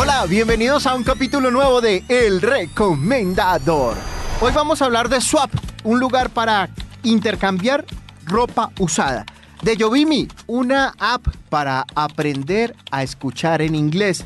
Hola, 0.00 0.26
bienvenidos 0.26 0.86
a 0.86 0.94
un 0.94 1.02
capítulo 1.02 1.50
nuevo 1.50 1.80
de 1.80 2.04
El 2.06 2.40
Recomendador. 2.40 3.96
Hoy 4.40 4.52
vamos 4.54 4.80
a 4.80 4.84
hablar 4.84 5.08
de 5.08 5.20
Swap, 5.20 5.50
un 5.82 5.98
lugar 5.98 6.30
para 6.30 6.68
intercambiar 7.02 7.84
ropa 8.24 8.70
usada. 8.78 9.26
De 9.60 9.76
Yovimi, 9.76 10.28
una 10.46 10.94
app 11.00 11.26
para 11.48 11.84
aprender 11.96 12.76
a 12.92 13.02
escuchar 13.02 13.60
en 13.60 13.74
inglés. 13.74 14.24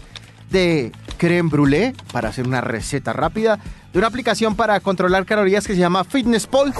De 0.51 0.93
creme 1.17 1.49
brûlée, 1.49 1.95
para 2.13 2.29
hacer 2.29 2.47
una 2.47 2.61
receta 2.61 3.15
rápida. 3.15 3.59
De 3.95 3.99
una 3.99 4.09
aplicación 4.09 4.55
para 4.55 4.79
controlar 4.81 5.25
calorías 5.25 5.67
que 5.67 5.73
se 5.73 5.81
llama 5.81 6.05
Fitness 6.05 6.47
Pol. 6.47 6.75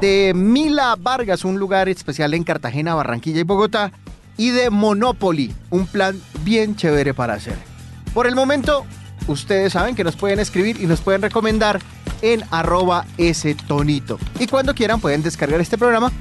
De 0.00 0.32
Mila 0.34 0.96
Vargas, 0.98 1.44
un 1.44 1.60
lugar 1.60 1.88
especial 1.88 2.34
en 2.34 2.42
Cartagena, 2.42 2.96
Barranquilla 2.96 3.38
y 3.38 3.44
Bogotá. 3.44 3.92
Y 4.36 4.50
de 4.50 4.68
Monopoly, 4.68 5.54
un 5.70 5.86
plan 5.86 6.20
bien 6.42 6.74
chévere 6.74 7.14
para 7.14 7.34
hacer. 7.34 7.71
Por 8.14 8.26
el 8.26 8.34
momento, 8.34 8.84
ustedes 9.26 9.72
saben 9.72 9.94
que 9.94 10.04
nos 10.04 10.16
pueden 10.16 10.38
escribir 10.38 10.80
y 10.80 10.86
nos 10.86 11.00
pueden 11.00 11.22
recomendar 11.22 11.80
en 12.20 12.44
arroba 12.50 13.06
ese 13.16 13.54
tonito. 13.54 14.18
Y 14.38 14.46
cuando 14.46 14.74
quieran 14.74 15.00
pueden 15.00 15.22
descargar 15.22 15.60
este 15.60 15.78
programa 15.78 16.12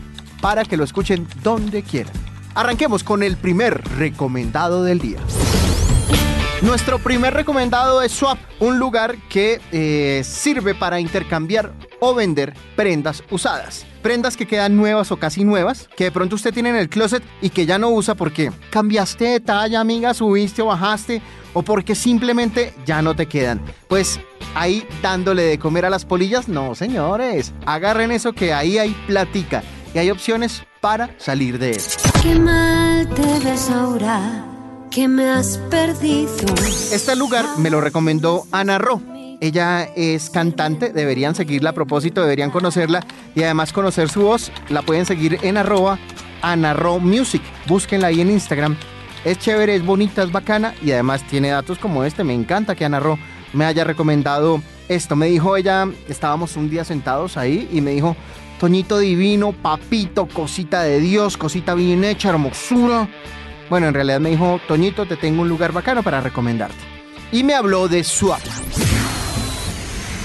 para 0.42 0.64
que 0.64 0.78
lo 0.78 0.84
escuchen 0.84 1.28
donde 1.44 1.84
quieran. 1.84 2.14
Arranquemos 2.56 3.04
con 3.04 3.24
el 3.24 3.38
primer 3.38 3.82
recomendado 3.98 4.84
del 4.84 5.00
día. 5.00 5.20
Nuestro 6.62 7.00
primer 7.00 7.34
recomendado 7.34 8.04
es 8.04 8.12
Swap, 8.12 8.38
un 8.60 8.78
lugar 8.78 9.18
que 9.30 9.60
eh, 9.72 10.22
sirve 10.24 10.76
para 10.76 11.00
intercambiar 11.00 11.74
o 12.00 12.14
vender 12.14 12.54
prendas 12.76 13.24
usadas. 13.32 13.84
Prendas 14.04 14.38
que 14.38 14.46
quedan 14.46 14.78
nuevas 14.78 15.12
o 15.12 15.18
casi 15.18 15.44
nuevas, 15.44 15.90
que 15.96 16.06
de 16.06 16.12
pronto 16.12 16.36
usted 16.36 16.54
tiene 16.54 16.70
en 16.70 16.76
el 16.76 16.88
closet 16.88 17.24
y 17.42 17.50
que 17.50 17.66
ya 17.66 17.80
no 17.80 17.90
usa 17.90 18.14
porque 18.14 18.52
cambiaste 18.70 19.26
de 19.26 19.40
talla, 19.40 19.80
amiga, 19.80 20.14
subiste 20.14 20.62
o 20.62 20.68
bajaste, 20.68 21.24
o 21.54 21.64
porque 21.64 21.96
simplemente 21.96 22.76
ya 22.86 23.02
no 23.02 23.16
te 23.16 23.26
quedan. 23.26 23.60
Pues 23.88 24.20
ahí 24.54 24.88
dándole 25.02 25.44
de 25.44 25.58
comer 25.58 25.86
a 25.86 25.90
las 25.90 26.06
polillas, 26.06 26.48
no 26.48 26.76
señores, 26.76 27.54
agarren 27.66 28.12
eso 28.12 28.34
que 28.34 28.54
ahí 28.54 28.78
hay 28.78 28.92
platica 29.08 29.64
y 29.96 29.98
hay 29.98 30.12
opciones 30.12 30.64
para 30.80 31.10
salir 31.18 31.58
de 31.58 31.72
eso. 31.72 31.98
Qué 32.22 32.36
mal 32.36 33.10
te 33.10 33.40
que 34.92 35.08
me 35.08 35.30
has 35.30 35.58
perdido. 35.70 36.30
Este 36.92 37.16
lugar 37.16 37.46
me 37.58 37.70
lo 37.70 37.80
recomendó 37.80 38.44
Ana 38.52 38.78
Ro. 38.78 39.02
Ella 39.40 39.84
es 39.96 40.30
cantante, 40.30 40.92
deberían 40.92 41.34
seguirla 41.34 41.72
a 41.72 41.74
propósito, 41.74 42.22
deberían 42.22 42.52
conocerla 42.52 43.04
y 43.34 43.42
además 43.42 43.74
conocer 43.74 44.10
su 44.10 44.22
voz. 44.22 44.52
La 44.70 44.82
pueden 44.82 45.06
seguir 45.06 45.40
en 45.42 45.58
arroba 45.58 45.98
Ana 46.42 46.74
Ro 46.74 47.00
Music. 47.00 47.42
Búsquenla 47.68 48.08
ahí 48.08 48.22
en 48.22 48.30
Instagram. 48.30 48.76
Es 49.24 49.40
chévere, 49.40 49.76
es 49.76 49.86
bonita, 49.86 50.24
es 50.24 50.32
bacana 50.32 50.76
y 50.84 50.92
además 50.92 51.24
tiene 51.24 51.50
datos 51.50 51.80
como 51.80 52.04
este. 52.04 52.24
Me 52.24 52.34
encanta 52.34 52.76
que 52.76 52.86
Ana 52.86 53.00
Ro 53.00 53.18
me 53.54 53.66
haya 53.66 53.86
recomendado 53.86 54.62
esto. 54.90 55.16
Me 55.16 55.28
dijo 55.28 55.56
ella, 55.56 55.88
estábamos 56.10 56.58
un 56.58 56.70
día 56.70 56.84
sentados 56.84 57.38
ahí 57.38 57.70
y 57.72 57.80
me 57.82 57.92
dijo, 57.92 58.16
Toñito 58.60 59.00
divino, 59.00 59.54
papito, 59.54 60.28
cosita 60.28 60.84
de 60.84 61.00
Dios, 61.00 61.38
cosita 61.38 61.74
bien 61.76 62.04
hecha, 62.04 62.30
hermosura. 62.30 63.08
Bueno, 63.72 63.88
en 63.88 63.94
realidad 63.94 64.20
me 64.20 64.32
dijo, 64.32 64.60
Toñito, 64.68 65.06
te 65.06 65.16
tengo 65.16 65.44
un 65.44 65.48
lugar 65.48 65.72
bacano 65.72 66.04
para 66.04 66.20
recomendarte. 66.20 66.76
Y 67.32 67.46
me 67.46 67.54
habló 67.54 67.88
de 67.88 68.04
Swap. 68.04 68.42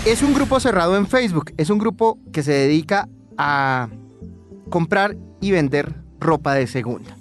Es 0.05 0.23
un 0.23 0.35
grupo 0.35 0.59
cerrado 0.59 0.97
en 0.97 1.07
Facebook. 1.07 1.53
Es 1.57 1.71
un 1.71 1.79
grupo 1.79 2.19
que 2.33 2.43
se 2.43 2.51
dedica 2.51 3.09
a 3.39 3.89
comprar 4.69 5.17
y 5.41 5.53
vender 5.53 5.95
ropa 6.19 6.55
de 6.55 6.67
segunda. 6.67 7.17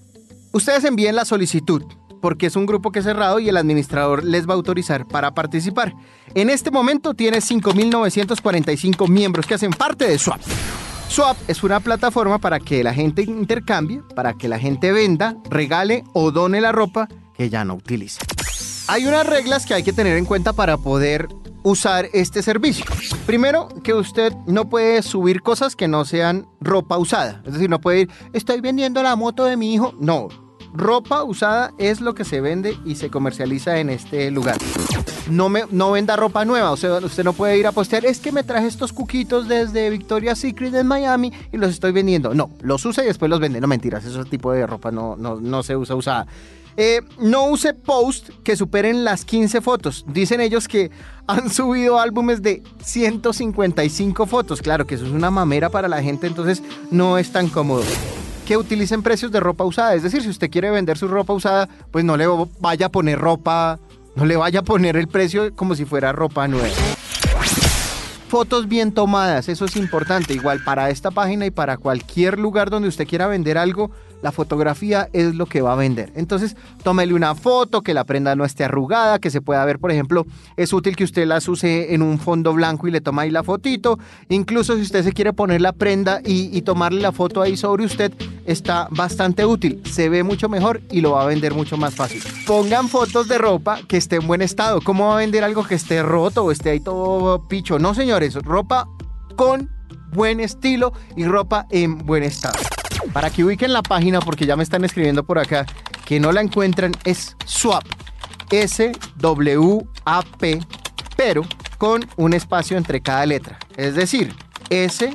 Ustedes 0.52 0.84
envíen 0.86 1.16
la 1.16 1.26
solicitud 1.26 1.84
porque 2.24 2.48
es 2.48 2.56
un 2.56 2.66
grupo 2.66 2.92
que 2.92 3.00
es 3.00 3.06
cerrado 3.06 3.38
y 3.38 3.48
el 3.48 3.58
administrador 3.58 4.24
les 4.24 4.50
va 4.50 4.54
a 4.54 4.56
autorizar 4.56 5.08
para 5.08 5.36
participar. 5.36 5.94
En 6.34 6.50
este 6.50 6.72
momento 6.72 7.14
tiene 7.14 7.38
5.945 7.38 9.08
miembros 9.10 9.46
que 9.46 9.54
hacen 9.54 9.70
parte 9.70 10.08
de 10.08 10.18
Swap. 10.18 10.42
Swap 11.08 11.38
es 11.48 11.64
una 11.64 11.80
plataforma 11.80 12.40
para 12.40 12.60
que 12.60 12.84
la 12.84 12.94
gente 12.94 13.22
intercambie, 13.24 14.02
para 14.16 14.34
que 14.34 14.48
la 14.48 14.60
gente 14.60 14.92
venda, 14.92 15.38
regale 15.50 16.04
o 16.14 16.32
done 16.32 16.60
la 16.60 16.72
ropa 16.72 17.08
que 17.34 17.50
ya 17.50 17.64
no 17.64 17.76
utilice. 17.76 18.20
Hay 18.88 19.06
unas 19.06 19.26
reglas 19.26 19.66
que 19.66 19.74
hay 19.74 19.84
que 19.84 19.94
tener 19.94 20.18
en 20.18 20.26
cuenta 20.26 20.54
para 20.54 20.78
poder 20.78 21.28
usar 21.64 22.10
este 22.14 22.44
servicio. 22.44 22.86
Primero, 23.26 23.70
que 23.84 23.94
usted 23.94 24.34
no 24.46 24.70
puede 24.70 25.02
subir 25.02 25.42
cosas 25.42 25.76
que 25.76 25.88
no 25.88 26.06
sean 26.06 26.48
ropa 26.60 26.98
usada. 26.98 27.42
Es 27.46 27.54
decir, 27.54 27.70
no 27.70 27.82
puede 27.82 28.02
ir, 28.02 28.10
estoy 28.34 28.62
vendiendo 28.62 29.02
la 29.02 29.16
moto 29.16 29.46
de 29.46 29.58
mi 29.58 29.74
hijo. 29.74 29.94
No, 30.00 30.28
ropa 30.74 31.24
usada 31.24 31.74
es 31.80 32.02
lo 32.02 32.14
que 32.14 32.26
se 32.26 32.42
vende 32.42 32.78
y 32.86 32.96
se 32.96 33.10
comercializa 33.10 33.80
en 33.80 33.90
este 33.90 34.30
lugar. 34.30 34.58
No, 35.30 35.50
me, 35.50 35.64
no 35.72 35.92
venda 35.92 36.16
ropa 36.16 36.46
nueva, 36.46 36.72
o 36.72 36.78
sea, 36.78 36.98
usted 36.98 37.24
no 37.24 37.34
puede 37.34 37.58
ir 37.58 37.66
a 37.66 37.72
postear, 37.72 38.06
es 38.06 38.20
que 38.20 38.32
me 38.32 38.44
traje 38.44 38.68
estos 38.68 38.94
cuquitos 38.94 39.48
desde 39.48 39.90
Victoria's 39.90 40.40
Secret 40.40 40.74
en 40.76 40.88
Miami 40.88 41.32
y 41.52 41.58
los 41.58 41.72
estoy 41.72 41.92
vendiendo. 41.92 42.34
No, 42.34 42.52
los 42.62 42.86
usa 42.86 43.04
y 43.04 43.08
después 43.08 43.30
los 43.30 43.40
vende. 43.40 43.60
No 43.60 43.68
mentiras, 43.68 44.06
ese 44.06 44.24
tipo 44.26 44.52
de 44.52 44.68
ropa 44.68 44.92
no, 44.92 45.16
no, 45.16 45.40
no 45.40 45.64
se 45.64 45.76
usa 45.76 45.96
usada. 45.96 46.28
Eh, 46.78 47.02
no 47.20 47.48
use 47.48 47.74
post 47.74 48.30
que 48.44 48.56
superen 48.56 49.04
las 49.04 49.24
15 49.24 49.62
fotos. 49.62 50.06
Dicen 50.08 50.42
ellos 50.42 50.68
que 50.68 50.92
han 51.26 51.50
subido 51.50 52.00
álbumes 52.00 52.42
de 52.42 52.62
155 52.84 54.26
fotos. 54.26 54.62
Claro 54.62 54.86
que 54.86 54.96
eso 54.96 55.06
es 55.06 55.12
una 55.12 55.32
mamera 55.32 55.70
para 55.70 55.88
la 55.88 56.04
gente, 56.04 56.28
entonces 56.28 56.62
no 56.92 57.18
es 57.18 57.32
tan 57.32 57.48
cómodo 57.48 57.84
que 58.46 58.58
utilicen 58.58 59.02
precios 59.02 59.32
de 59.32 59.40
ropa 59.40 59.64
usada. 59.64 59.96
Es 59.96 60.04
decir, 60.04 60.22
si 60.22 60.30
usted 60.30 60.52
quiere 60.52 60.70
vender 60.70 60.98
su 60.98 61.08
ropa 61.08 61.34
usada, 61.34 61.68
pues 61.92 62.06
no 62.06 62.16
le 62.16 62.28
vaya 62.60 62.86
a 62.86 62.90
poner 62.90 63.20
ropa, 63.20 63.80
no 64.16 64.26
le 64.26 64.36
vaya 64.38 64.62
a 64.62 64.64
poner 64.64 64.98
el 64.98 65.08
precio 65.08 65.54
como 65.56 65.76
si 65.76 65.86
fuera 65.86 66.12
ropa 66.12 66.48
nueva. 66.48 66.76
Fotos 68.28 68.68
bien 68.68 68.92
tomadas, 68.92 69.50
eso 69.50 69.66
es 69.66 69.76
importante. 69.76 70.34
Igual 70.34 70.64
para 70.64 70.90
esta 70.90 71.12
página 71.12 71.46
y 71.46 71.52
para 71.52 71.78
cualquier 71.78 72.40
lugar 72.40 72.70
donde 72.70 72.90
usted 72.90 73.08
quiera 73.08 73.28
vender 73.28 73.58
algo, 73.58 73.92
la 74.26 74.32
fotografía 74.32 75.08
es 75.14 75.36
lo 75.36 75.46
que 75.46 75.62
va 75.62 75.74
a 75.74 75.76
vender. 75.76 76.12
Entonces, 76.16 76.58
tómele 76.82 77.14
una 77.14 77.36
foto, 77.36 77.84
que 77.84 77.94
la 77.94 78.06
prenda 78.06 78.36
no 78.36 78.44
esté 78.44 78.64
arrugada, 78.64 79.20
que 79.20 79.30
se 79.30 79.40
pueda 79.40 79.64
ver, 79.66 79.78
por 79.78 79.92
ejemplo, 79.92 80.26
es 80.58 80.74
útil 80.74 80.96
que 80.96 81.04
usted 81.04 81.28
las 81.28 81.48
use 81.48 81.94
en 81.94 82.02
un 82.02 82.18
fondo 82.18 82.52
blanco 82.52 82.88
y 82.88 82.92
le 82.92 83.02
toma 83.02 83.22
ahí 83.22 83.30
la 83.30 83.44
fotito. 83.44 84.00
Incluso 84.30 84.78
si 84.78 84.82
usted 84.82 85.04
se 85.04 85.14
quiere 85.14 85.32
poner 85.32 85.62
la 85.62 85.74
prenda 85.74 86.22
y, 86.26 86.50
y 86.58 86.64
tomarle 86.64 87.02
la 87.02 87.12
foto 87.12 87.40
ahí 87.40 87.56
sobre 87.56 87.86
usted, 87.86 88.12
está 88.48 88.88
bastante 88.90 89.46
útil. 89.46 89.84
Se 89.86 90.10
ve 90.10 90.24
mucho 90.24 90.50
mejor 90.50 90.82
y 90.90 91.02
lo 91.02 91.12
va 91.12 91.22
a 91.22 91.28
vender 91.28 91.54
mucho 91.54 91.78
más 91.78 91.94
fácil. 91.94 92.24
Pongan 92.48 92.90
fotos 92.90 93.28
de 93.28 93.38
ropa 93.38 93.82
que 93.88 93.98
esté 93.98 94.16
en 94.16 94.26
buen 94.26 94.42
estado. 94.42 94.82
¿Cómo 94.82 95.10
va 95.10 95.14
a 95.14 95.18
vender 95.18 95.44
algo 95.44 95.64
que 95.68 95.76
esté 95.76 96.02
roto 96.02 96.46
o 96.46 96.52
esté 96.52 96.72
ahí 96.72 96.80
todo 96.80 97.48
picho? 97.48 97.78
No, 97.78 97.94
señores, 97.94 98.34
ropa 98.34 98.88
con 99.36 99.75
buen 100.16 100.40
estilo 100.40 100.94
y 101.16 101.26
ropa 101.26 101.68
en 101.70 101.98
buen 102.00 102.24
estado. 102.24 102.58
Para 103.14 103.30
que 103.30 103.44
ubiquen 103.44 103.74
la 103.74 103.84
página, 103.84 104.20
porque 104.20 104.46
ya 104.46 104.56
me 104.56 104.64
están 104.64 104.84
escribiendo 104.84 105.24
por 105.24 105.38
acá, 105.38 105.66
que 106.06 106.20
no 106.20 106.32
la 106.32 106.42
encuentran, 106.42 106.94
es 107.04 107.36
Swap. 107.46 107.84
S-W-A-P, 108.52 108.90
pero 111.18 111.42
con 111.78 112.08
un 112.16 112.34
espacio 112.34 112.78
entre 112.78 113.02
cada 113.02 113.26
letra. 113.26 113.58
Es 113.76 113.96
decir, 113.96 114.34
S-W-A-P 114.70 115.12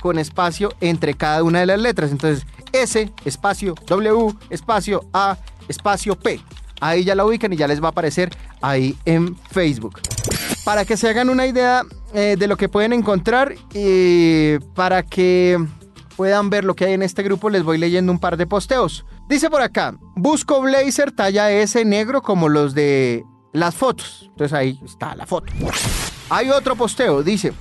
con 0.00 0.18
espacio 0.18 0.72
entre 0.80 1.14
cada 1.14 1.42
una 1.42 1.60
de 1.60 1.66
las 1.66 1.78
letras. 1.80 2.10
Entonces, 2.10 2.46
S, 2.72 3.12
espacio, 3.24 3.74
W, 3.86 4.34
espacio, 4.50 5.04
A, 5.12 5.36
espacio, 5.68 6.18
P. 6.18 6.40
Ahí 6.80 7.04
ya 7.04 7.14
la 7.14 7.24
ubican 7.24 7.52
y 7.52 7.56
ya 7.56 7.66
les 7.66 7.82
va 7.82 7.88
a 7.88 7.90
aparecer 7.90 8.30
ahí 8.60 8.96
en 9.04 9.36
Facebook. 9.50 10.00
Para 10.64 10.84
que 10.84 10.96
se 10.96 11.08
hagan 11.08 11.30
una 11.30 11.46
idea 11.46 11.82
eh, 12.18 12.36
de 12.38 12.46
lo 12.46 12.56
que 12.56 12.70
pueden 12.70 12.94
encontrar 12.94 13.56
y 13.74 14.58
para 14.74 15.02
que 15.02 15.62
puedan 16.16 16.48
ver 16.48 16.64
lo 16.64 16.74
que 16.74 16.86
hay 16.86 16.94
en 16.94 17.02
este 17.02 17.22
grupo, 17.22 17.50
les 17.50 17.62
voy 17.62 17.76
leyendo 17.76 18.10
un 18.10 18.18
par 18.18 18.38
de 18.38 18.46
posteos. 18.46 19.04
Dice 19.28 19.50
por 19.50 19.60
acá, 19.60 19.98
busco 20.14 20.62
blazer 20.62 21.12
talla 21.12 21.50
S 21.50 21.84
negro 21.84 22.22
como 22.22 22.48
los 22.48 22.72
de 22.72 23.22
las 23.52 23.74
fotos. 23.74 24.30
Entonces 24.30 24.54
ahí 24.54 24.80
está 24.82 25.14
la 25.14 25.26
foto. 25.26 25.52
Hay 26.30 26.48
otro 26.48 26.74
posteo, 26.74 27.22
dice, 27.22 27.52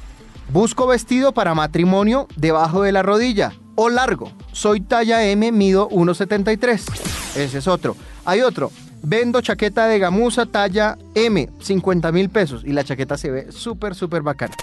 busco 0.54 0.88
vestido 0.88 1.34
para 1.34 1.54
matrimonio 1.54 2.26
debajo 2.38 2.82
de 2.82 2.94
la 2.94 3.04
rodilla 3.04 3.52
o 3.76 3.90
largo. 3.90 4.32
Soy 4.54 4.80
talla 4.80 5.26
M, 5.26 5.52
mido 5.52 5.90
1,73. 5.90 7.36
Ese 7.36 7.58
es 7.58 7.68
otro. 7.68 7.98
Hay 8.24 8.40
otro, 8.40 8.72
vendo 9.06 9.42
chaqueta 9.42 9.88
de 9.88 10.00
gamuza 10.00 10.46
talla 10.46 10.98
M, 11.14 11.50
50 11.60 12.12
mil 12.12 12.30
pesos. 12.30 12.64
Y 12.66 12.74
la 12.74 12.84
chaqueta 12.84 13.18
se 13.18 13.32
ve 13.32 13.52
súper, 13.52 13.96
súper 13.96 14.22
bacana. 14.22 14.56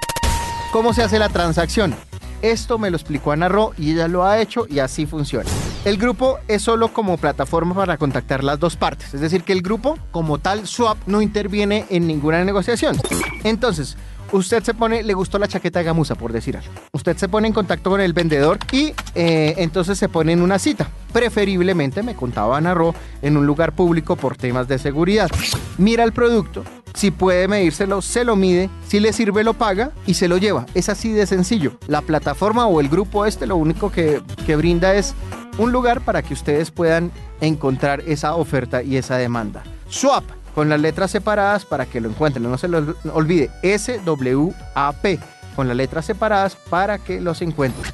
¿Cómo 0.73 0.93
se 0.93 1.03
hace 1.03 1.19
la 1.19 1.29
transacción? 1.29 1.94
Esto 2.41 2.77
me 2.77 2.91
lo 2.91 2.97
explicó 2.97 3.31
Ana 3.31 3.49
Ro 3.49 3.73
y 3.79 3.93
ella 3.93 4.09
lo 4.09 4.25
ha 4.25 4.41
hecho 4.41 4.67
y 4.69 4.81
así 4.81 5.06
funciona. 5.06 5.49
El 5.85 5.97
grupo 5.97 6.39
es 6.49 6.62
solo 6.62 6.93
como 6.93 7.17
plataforma 7.17 7.75
para 7.75 7.97
contactar 7.97 8.43
las 8.43 8.59
dos 8.59 8.77
partes, 8.77 9.15
es 9.15 9.21
decir, 9.21 9.44
que 9.44 9.53
el 9.53 9.62
grupo 9.62 9.97
como 10.11 10.39
tal 10.39 10.67
Swap 10.67 10.99
no 11.06 11.23
interviene 11.23 11.87
en 11.88 12.09
ninguna 12.09 12.45
negociación. 12.45 12.97
Entonces, 13.45 13.97
usted 14.33 14.62
se 14.65 14.75
pone, 14.75 15.05
le 15.05 15.15
gustó 15.15 15.38
la 15.38 15.47
chaqueta 15.47 15.79
de 15.79 15.85
gamuza, 15.85 16.17
por 16.17 16.33
decir 16.33 16.56
algo. 16.56 16.73
Usted 16.93 17.17
se 17.17 17.29
pone 17.29 17.47
en 17.47 17.55
contacto 17.55 17.91
con 17.91 18.00
el 18.00 18.12
vendedor 18.12 18.59
y 18.73 18.93
eh, 19.15 19.55
entonces 19.59 19.99
se 19.99 20.09
pone 20.09 20.33
en 20.33 20.43
una 20.43 20.59
cita. 20.59 20.88
Preferiblemente, 21.12 22.03
me 22.03 22.14
contaba 22.14 22.56
Ana 22.56 22.75
Ro, 22.75 22.94
en 23.20 23.37
un 23.37 23.47
lugar 23.47 23.73
público 23.73 24.17
por 24.17 24.37
temas 24.37 24.69
de 24.69 24.79
seguridad. 24.79 25.31
Mira 25.79 26.05
el 26.05 26.12
producto, 26.12 26.64
si 26.94 27.11
puede 27.11 27.49
medírselo, 27.49 28.03
se 28.03 28.25
lo 28.25 28.37
mide, 28.37 28.69
si 28.87 29.00
le 29.00 29.12
sirve 29.12 29.44
lo 29.44 29.55
paga 29.55 29.93
y 30.06 30.14
se 30.14 30.29
lo 30.29 30.37
lleva. 30.37 30.67
Es 30.75 30.88
así 30.88 31.12
de 31.12 31.26
sencillo. 31.26 31.79
La 31.87 32.03
plataforma 32.03 32.67
o 32.67 32.81
el 32.81 32.88
grupo 32.88 33.26
este 33.26 33.47
lo 33.47 33.56
único 33.56 33.91
que, 33.91 34.23
que 34.47 34.56
brinda 34.56 34.94
es 34.94 35.14
un 35.59 35.73
lugar 35.73 36.00
para 36.00 36.23
que 36.23 36.35
ustedes 36.35 36.70
puedan 36.70 37.11
encontrar 37.41 38.03
esa 38.06 38.35
oferta 38.35 38.82
y 38.82 38.97
esa 38.97 39.17
demanda. 39.17 39.62
Swap 39.88 40.25
con 40.55 40.69
las 40.69 40.81
letras 40.81 41.11
separadas 41.11 41.64
para 41.64 41.87
que 41.87 42.00
lo 42.00 42.09
encuentren. 42.09 42.43
No 42.50 42.59
se 42.59 42.69
lo 42.69 42.94
olvide. 43.12 43.50
S-W-A-P 43.62 45.19
con 45.56 45.69
las 45.69 45.76
letras 45.76 46.05
separadas 46.05 46.56
para 46.56 46.99
que 46.99 47.20
los 47.20 47.43
encuentren. 47.43 47.93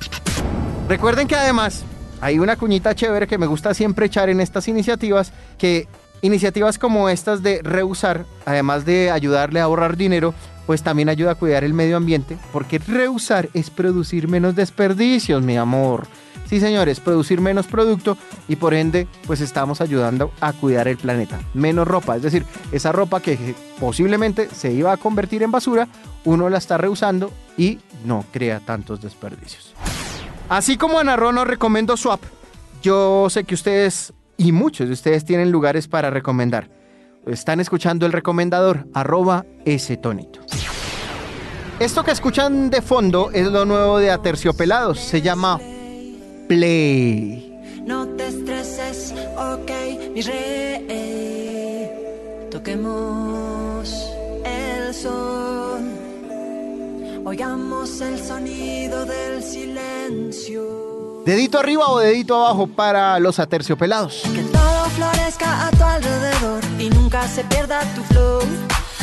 Recuerden 0.89 1.29
que 1.29 1.37
además 1.37 1.85
hay 2.21 2.39
una 2.39 2.57
cuñita 2.57 2.95
chévere 2.95 3.27
que 3.27 3.39
me 3.39 3.47
gusta 3.47 3.75
siempre 3.75 4.07
echar 4.07 4.29
en 4.29 4.41
estas 4.41 4.69
iniciativas, 4.69 5.33
que 5.59 5.89
iniciativas 6.23 6.79
como 6.79 7.09
estas 7.09 7.43
de 7.43 7.61
reusar, 7.63 8.25
además 8.45 8.85
de 8.85 9.11
ayudarle 9.11 9.61
a 9.61 9.65
ahorrar 9.65 9.97
dinero, 9.97 10.35
pues 10.67 10.83
también 10.83 11.09
ayuda 11.09 11.33
a 11.33 11.35
cuidar 11.35 11.65
el 11.65 11.75
medio 11.75 11.97
ambiente, 11.97 12.37
porque 12.53 12.79
reusar 12.79 13.49
es 13.55 13.71
producir 13.71 14.29
menos 14.29 14.55
desperdicios, 14.55 15.43
mi 15.43 15.57
amor. 15.57 16.07
Sí, 16.49 16.61
señores, 16.61 16.99
producir 16.99 17.43
menos 17.43 17.67
producto 17.67 18.17
y 18.49 18.57
por 18.57 18.73
ende, 18.73 19.07
pues 19.27 19.41
estamos 19.43 19.83
ayudando 19.83 20.33
a 20.41 20.55
cuidar 20.55 20.89
el 20.89 20.97
planeta. 20.97 21.39
Menos 21.53 21.87
ropa, 21.87 22.17
es 22.17 22.23
decir, 22.23 22.45
esa 22.73 22.91
ropa 22.91 23.21
que 23.21 23.55
posiblemente 23.79 24.49
se 24.55 24.73
iba 24.73 24.93
a 24.93 24.97
convertir 24.97 25.43
en 25.43 25.51
basura, 25.51 25.89
uno 26.25 26.49
la 26.49 26.59
está 26.59 26.79
reusando 26.79 27.31
y 27.59 27.79
no 28.05 28.25
crea 28.33 28.61
tantos 28.61 29.03
desperdicios. 29.03 29.75
Así 30.49 30.77
como 30.77 30.99
Ana 30.99 31.17
Ro 31.17 31.33
nos 31.33 31.47
recomendó 31.47 31.97
Swap, 31.97 32.21
yo 32.83 33.29
sé 33.29 33.45
que 33.45 33.55
ustedes 33.55 34.13
y 34.37 34.53
muchos 34.53 34.87
de 34.87 34.95
ustedes 34.95 35.25
tienen 35.25 35.51
lugares 35.51 35.89
para 35.89 36.11
recomendar. 36.11 36.71
Están 37.27 37.61
escuchando 37.61 38.07
el 38.07 38.13
recomendador, 38.13 38.87
arroba 38.95 39.45
ese 39.67 39.97
tonito. 39.99 40.41
Esto 41.79 42.03
que 42.03 42.13
escuchan 42.13 42.71
de 42.71 42.81
fondo 42.83 43.31
es 43.33 43.47
lo 43.47 43.65
nuevo 43.65 43.99
de 43.99 44.11
Aterciopelados. 44.11 44.99
Se 44.99 45.21
llama 45.21 45.61
Play. 46.49 47.45
No 47.85 48.07
te 48.09 48.27
estreses, 48.29 49.15
ok, 49.37 49.71
mi 50.15 50.23
rey. 50.23 51.91
Toquemos 52.51 54.11
el 54.45 54.95
son. 54.95 55.78
Oigamos 57.29 58.01
el 58.01 58.19
sonido 58.27 59.05
del 59.05 59.43
silencio. 59.43 61.23
Dedito 61.27 61.59
arriba 61.59 61.87
o 61.89 61.99
dedito 61.99 62.35
abajo 62.35 62.69
para 62.69 63.19
los 63.19 63.39
aterciopelados. 63.39 64.23
Que 64.35 64.41
todo 64.45 64.85
florezca 64.97 65.67
a 65.67 65.71
tu 65.71 65.85
alrededor 65.85 66.63
y 66.79 66.89
nunca 66.89 67.29
se 67.29 67.45
pierda 67.45 67.81
tu 67.95 68.01
flow. 68.05 68.41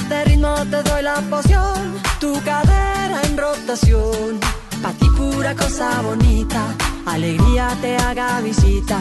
De 0.09 0.25
ritmo 0.25 0.55
te 0.71 0.81
doy 0.81 1.03
la 1.03 1.21
poción, 1.29 2.01
tu 2.19 2.33
cadera 2.41 3.21
en 3.25 3.37
rotación. 3.37 4.39
Pa' 4.81 4.93
ti 4.93 5.07
pura 5.15 5.53
cosa 5.53 6.01
bonita, 6.01 6.75
alegría 7.05 7.77
te 7.79 7.95
haga 7.95 8.41
visita. 8.41 8.99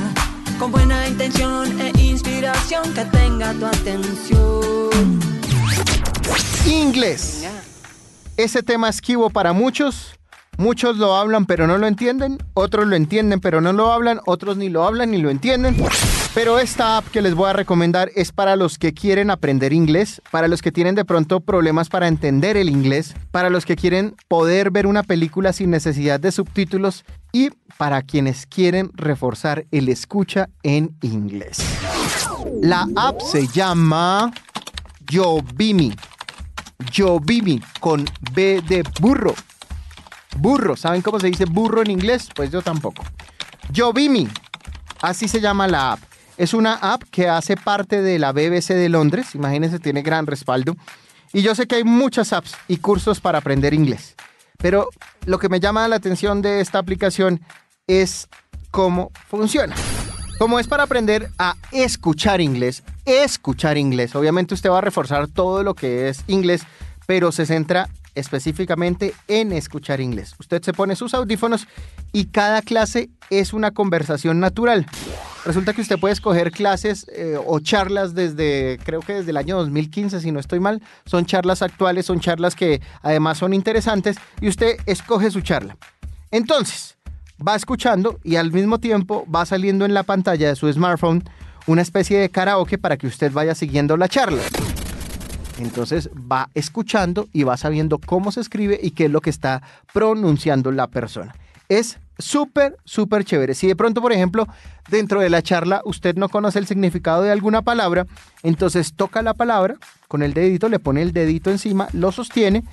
Con 0.59 0.71
buena 0.71 1.09
intención 1.09 1.81
e 1.81 1.99
inspiración 1.99 2.93
que 2.93 3.07
tenga 3.07 3.55
tu 3.55 3.65
atención. 3.65 5.19
Inglés. 6.67 7.47
Ese 8.37 8.65
tema 8.65 8.89
esquivo 8.89 9.31
para 9.31 9.53
muchos. 9.53 10.19
Muchos 10.57 10.97
lo 10.99 11.15
hablan 11.17 11.47
pero 11.47 11.69
no 11.69 11.79
lo 11.79 11.87
entienden. 11.87 12.39
Otros 12.55 12.87
lo 12.87 12.97
entienden 12.97 13.39
pero 13.39 13.61
no 13.61 13.73
lo 13.73 13.93
hablan. 13.93 14.21
Otros 14.27 14.57
ni 14.57 14.69
lo 14.69 14.85
hablan 14.85 15.13
ni 15.13 15.19
lo 15.19 15.31
entienden. 15.31 15.77
Pero 16.35 16.59
esta 16.59 16.97
app 16.97 17.07
que 17.13 17.23
les 17.23 17.35
voy 17.35 17.49
a 17.49 17.53
recomendar 17.53 18.11
es 18.17 18.33
para 18.33 18.57
los 18.57 18.77
que 18.77 18.93
quieren 18.93 19.31
aprender 19.31 19.73
inglés, 19.73 20.21
para 20.33 20.49
los 20.49 20.63
que 20.63 20.73
tienen 20.73 20.97
de 20.97 21.05
pronto 21.05 21.39
problemas 21.41 21.89
para 21.89 22.09
entender 22.09 22.57
el 22.57 22.69
inglés, 22.69 23.15
para 23.31 23.51
los 23.51 23.65
que 23.65 23.77
quieren 23.77 24.17
poder 24.27 24.73
ver 24.73 24.89
una 24.89 25.05
película 25.05 25.53
sin 25.53 25.71
necesidad 25.71 26.19
de 26.19 26.33
subtítulos 26.33 27.05
y 27.31 27.51
para 27.79 28.03
quienes 28.03 28.47
quieren 28.47 28.91
reforzar 28.95 29.67
el 29.71 29.89
escucha 29.89 30.49
en 30.65 30.97
inglés. 31.03 31.59
La 32.61 32.89
app 32.97 33.21
se 33.21 33.47
llama 33.47 34.33
Yobimi. 35.09 35.95
Yobimi 36.91 37.61
con 37.81 38.05
B 38.33 38.63
de 38.67 38.85
burro. 39.01 39.35
Burro, 40.37 40.77
¿saben 40.77 41.03
cómo 41.03 41.21
se 41.21 41.29
dice 41.29 41.45
burro 41.45 41.83
en 41.83 41.91
inglés? 41.91 42.29
Pues 42.35 42.51
yo 42.51 42.63
tampoco. 42.63 43.05
Yobimi, 43.71 44.29
así 45.03 45.29
se 45.29 45.41
llama 45.41 45.69
la 45.69 45.93
app. 45.93 46.01
Es 46.37 46.53
una 46.53 46.75
app 46.75 47.05
que 47.11 47.29
hace 47.29 47.57
parte 47.57 48.03
de 48.03 48.19
la 48.19 48.33
BBC 48.33 48.75
de 48.75 48.89
Londres, 48.89 49.35
imagínense, 49.35 49.79
tiene 49.79 50.03
gran 50.03 50.27
respaldo. 50.27 50.77
Y 51.33 51.43
yo 51.43 51.55
sé 51.55 51.67
que 51.67 51.77
hay 51.77 51.85
muchas 51.85 52.33
apps 52.33 52.55
y 52.69 52.79
cursos 52.79 53.21
para 53.21 53.39
aprender 53.39 53.75
inglés. 53.75 54.15
Pero 54.59 54.89
lo 55.27 55.39
que 55.39 55.49
me 55.49 55.61
llama 55.61 55.87
la 55.89 55.97
atención 55.97 56.43
de 56.43 56.61
esta 56.61 56.79
aplicación 56.79 57.41
es 57.87 58.29
cómo 58.71 59.11
funciona. 59.29 59.75
Como 60.39 60.59
es 60.59 60.67
para 60.67 60.83
aprender 60.83 61.31
a 61.39 61.55
escuchar 61.71 62.41
inglés, 62.41 62.83
escuchar 63.05 63.79
inglés. 63.79 64.17
Obviamente 64.17 64.55
usted 64.55 64.69
va 64.69 64.79
a 64.79 64.83
reforzar 64.83 65.29
todo 65.29 65.63
lo 65.63 65.75
que 65.75 66.09
es 66.09 66.25
inglés, 66.27 66.63
pero 67.07 67.31
se 67.31 67.47
centra 67.47 67.89
específicamente 68.17 69.15
en 69.29 69.53
escuchar 69.53 70.01
inglés. 70.01 70.35
Usted 70.39 70.63
se 70.63 70.73
pone 70.73 70.97
sus 70.97 71.15
audífonos 71.15 71.67
y 72.13 72.27
cada 72.27 72.63
clase 72.63 73.11
es 73.31 73.53
una 73.53 73.71
conversación 73.71 74.41
natural. 74.41 74.87
Resulta 75.45 75.73
que 75.73 75.83
usted 75.83 75.99
puede 75.99 76.15
escoger 76.15 76.51
clases 76.51 77.07
eh, 77.15 77.39
o 77.45 77.61
charlas 77.61 78.15
desde, 78.15 78.79
creo 78.85 79.01
que 79.01 79.15
desde 79.15 79.31
el 79.31 79.37
año 79.37 79.57
2015, 79.59 80.21
si 80.21 80.33
no 80.33 80.41
estoy 80.41 80.59
mal. 80.59 80.83
Son 81.07 81.27
charlas 81.27 81.63
actuales, 81.63 82.07
son 82.07 82.21
charlas 82.21 82.57
que 82.57 82.81
además 83.03 83.39
son 83.39 83.55
interesantes 83.55 84.17
y 84.41 84.49
usted 84.49 84.79
escoge 84.87 85.31
su 85.31 85.43
charla. 85.43 85.77
Entonces, 86.31 86.97
va 87.47 87.57
escuchando 87.57 88.19
y 88.23 88.37
al 88.37 88.53
mismo 88.53 88.79
tiempo 88.79 89.27
va 89.33 89.47
saliendo 89.47 89.85
en 89.85 89.95
la 89.95 90.03
pantalla 90.03 90.49
de 90.49 90.57
su 90.57 90.73
smartphone 90.73 91.25
una 91.67 91.83
especie 91.83 92.19
de 92.19 92.29
karaoke 92.29 92.79
para 92.79 92.97
que 92.97 93.07
usted 93.07 93.33
vaya 93.33 93.55
siguiendo 93.55 93.97
la 93.97 94.09
charla. 94.09 94.43
Entonces 95.59 96.11
va 96.11 96.51
escuchando 96.55 97.29
y 97.33 97.45
va 97.45 97.57
sabiendo 97.57 97.99
cómo 97.99 98.33
se 98.33 98.41
escribe 98.41 98.79
y 98.83 98.91
qué 98.91 99.07
es 99.07 99.11
lo 99.11 99.21
que 99.21 99.31
está 99.31 99.63
pronunciando 99.93 100.73
la 100.73 100.89
persona. 100.89 101.35
Es 101.69 101.99
súper, 102.19 102.77
súper 102.85 103.25
chévere. 103.25 103.55
Si 103.55 103.67
de 103.67 103.77
pronto, 103.77 104.03
por 104.03 104.13
ejemplo, 104.13 104.47
dentro 104.91 105.21
de 105.21 105.31
la 105.31 105.43
charla 105.43 105.81
usted 105.85 106.17
no 106.17 106.29
conoce 106.29 106.59
el 106.59 106.67
significado 106.67 107.23
de 107.23 107.31
alguna 107.31 107.63
palabra, 107.63 108.07
entonces 108.43 108.95
toca 108.95 109.23
la 109.23 109.35
palabra 109.35 109.77
con 110.09 110.23
el 110.23 110.35
dedito, 110.35 110.69
le 110.69 110.79
pone 110.79 111.03
el 111.03 111.13
dedito 111.13 111.51
encima, 111.51 111.89
lo 111.93 112.13
sostiene 112.13 112.65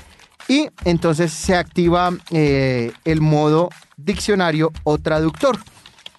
y 0.47 0.69
entonces 0.85 1.31
se 1.31 1.55
activa 1.55 2.11
eh, 2.31 2.91
el 3.05 3.21
modo 3.21 3.69
diccionario 3.97 4.71
o 4.83 4.97
traductor 4.97 5.59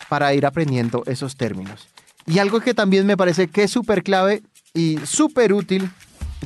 para 0.09 0.35
ir 0.35 0.47
aprendiendo 0.47 1.03
esos 1.07 1.37
términos. 1.37 1.89
Y 2.27 2.39
algo 2.39 2.61
que 2.61 2.75
también 2.75 3.07
me 3.07 3.17
parece 3.17 3.49
que 3.49 3.65
es 3.65 3.71
súper 3.71 4.03
clave 4.03 4.43
y 4.75 4.99
súper 5.05 5.53
útil 5.53 5.91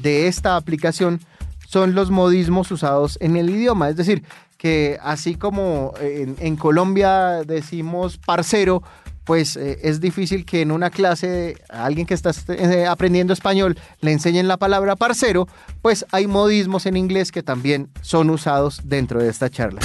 de 0.01 0.29
esta 0.29 0.57
aplicación 0.57 1.21
son 1.67 1.95
los 1.95 2.11
modismos 2.11 2.71
usados 2.71 3.19
en 3.21 3.37
el 3.37 3.51
idioma. 3.51 3.89
Es 3.89 3.97
decir, 3.97 4.25
que 4.57 4.99
así 5.03 5.35
como 5.35 5.93
en, 6.01 6.37
en 6.39 6.57
Colombia 6.57 7.43
decimos 7.45 8.19
parcero, 8.19 8.83
pues 9.27 9.57
eh, 9.57 9.81
es 9.83 10.01
difícil 10.01 10.47
que 10.47 10.63
en 10.63 10.71
una 10.71 10.89
clase 10.89 11.57
alguien 11.69 12.07
que 12.07 12.15
está 12.15 12.31
eh, 12.49 12.87
aprendiendo 12.87 13.33
español 13.33 13.77
le 14.01 14.13
enseñen 14.13 14.49
la 14.49 14.57
palabra 14.57 14.97
parcero, 14.97 15.49
pues 15.83 16.07
hay 16.13 16.27
modismos 16.29 16.87
en 16.87 16.97
inglés 16.97 17.33
que 17.33 17.43
también 17.43 17.91
son 18.01 18.31
usados 18.31 18.81
dentro 18.85 19.21
de 19.21 19.29
esta 19.29 19.51
charla. 19.51 19.81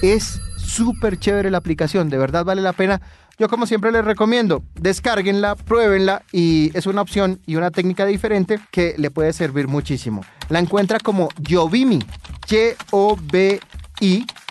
Es 0.00 0.40
súper 0.56 1.18
chévere 1.18 1.50
la 1.50 1.58
aplicación, 1.58 2.08
de 2.08 2.18
verdad 2.18 2.44
vale 2.44 2.62
la 2.62 2.72
pena. 2.72 3.02
Yo 3.38 3.48
como 3.48 3.66
siempre 3.66 3.90
les 3.90 4.04
recomiendo, 4.04 4.62
descárguenla, 4.74 5.56
pruébenla 5.56 6.22
y 6.30 6.70
es 6.74 6.86
una 6.86 7.02
opción 7.02 7.40
y 7.46 7.56
una 7.56 7.72
técnica 7.72 8.06
diferente 8.06 8.60
que 8.70 8.94
le 8.96 9.10
puede 9.10 9.32
servir 9.32 9.66
muchísimo. 9.66 10.24
La 10.48 10.60
encuentra 10.60 11.00
como 11.00 11.28
Yovimi, 11.38 11.98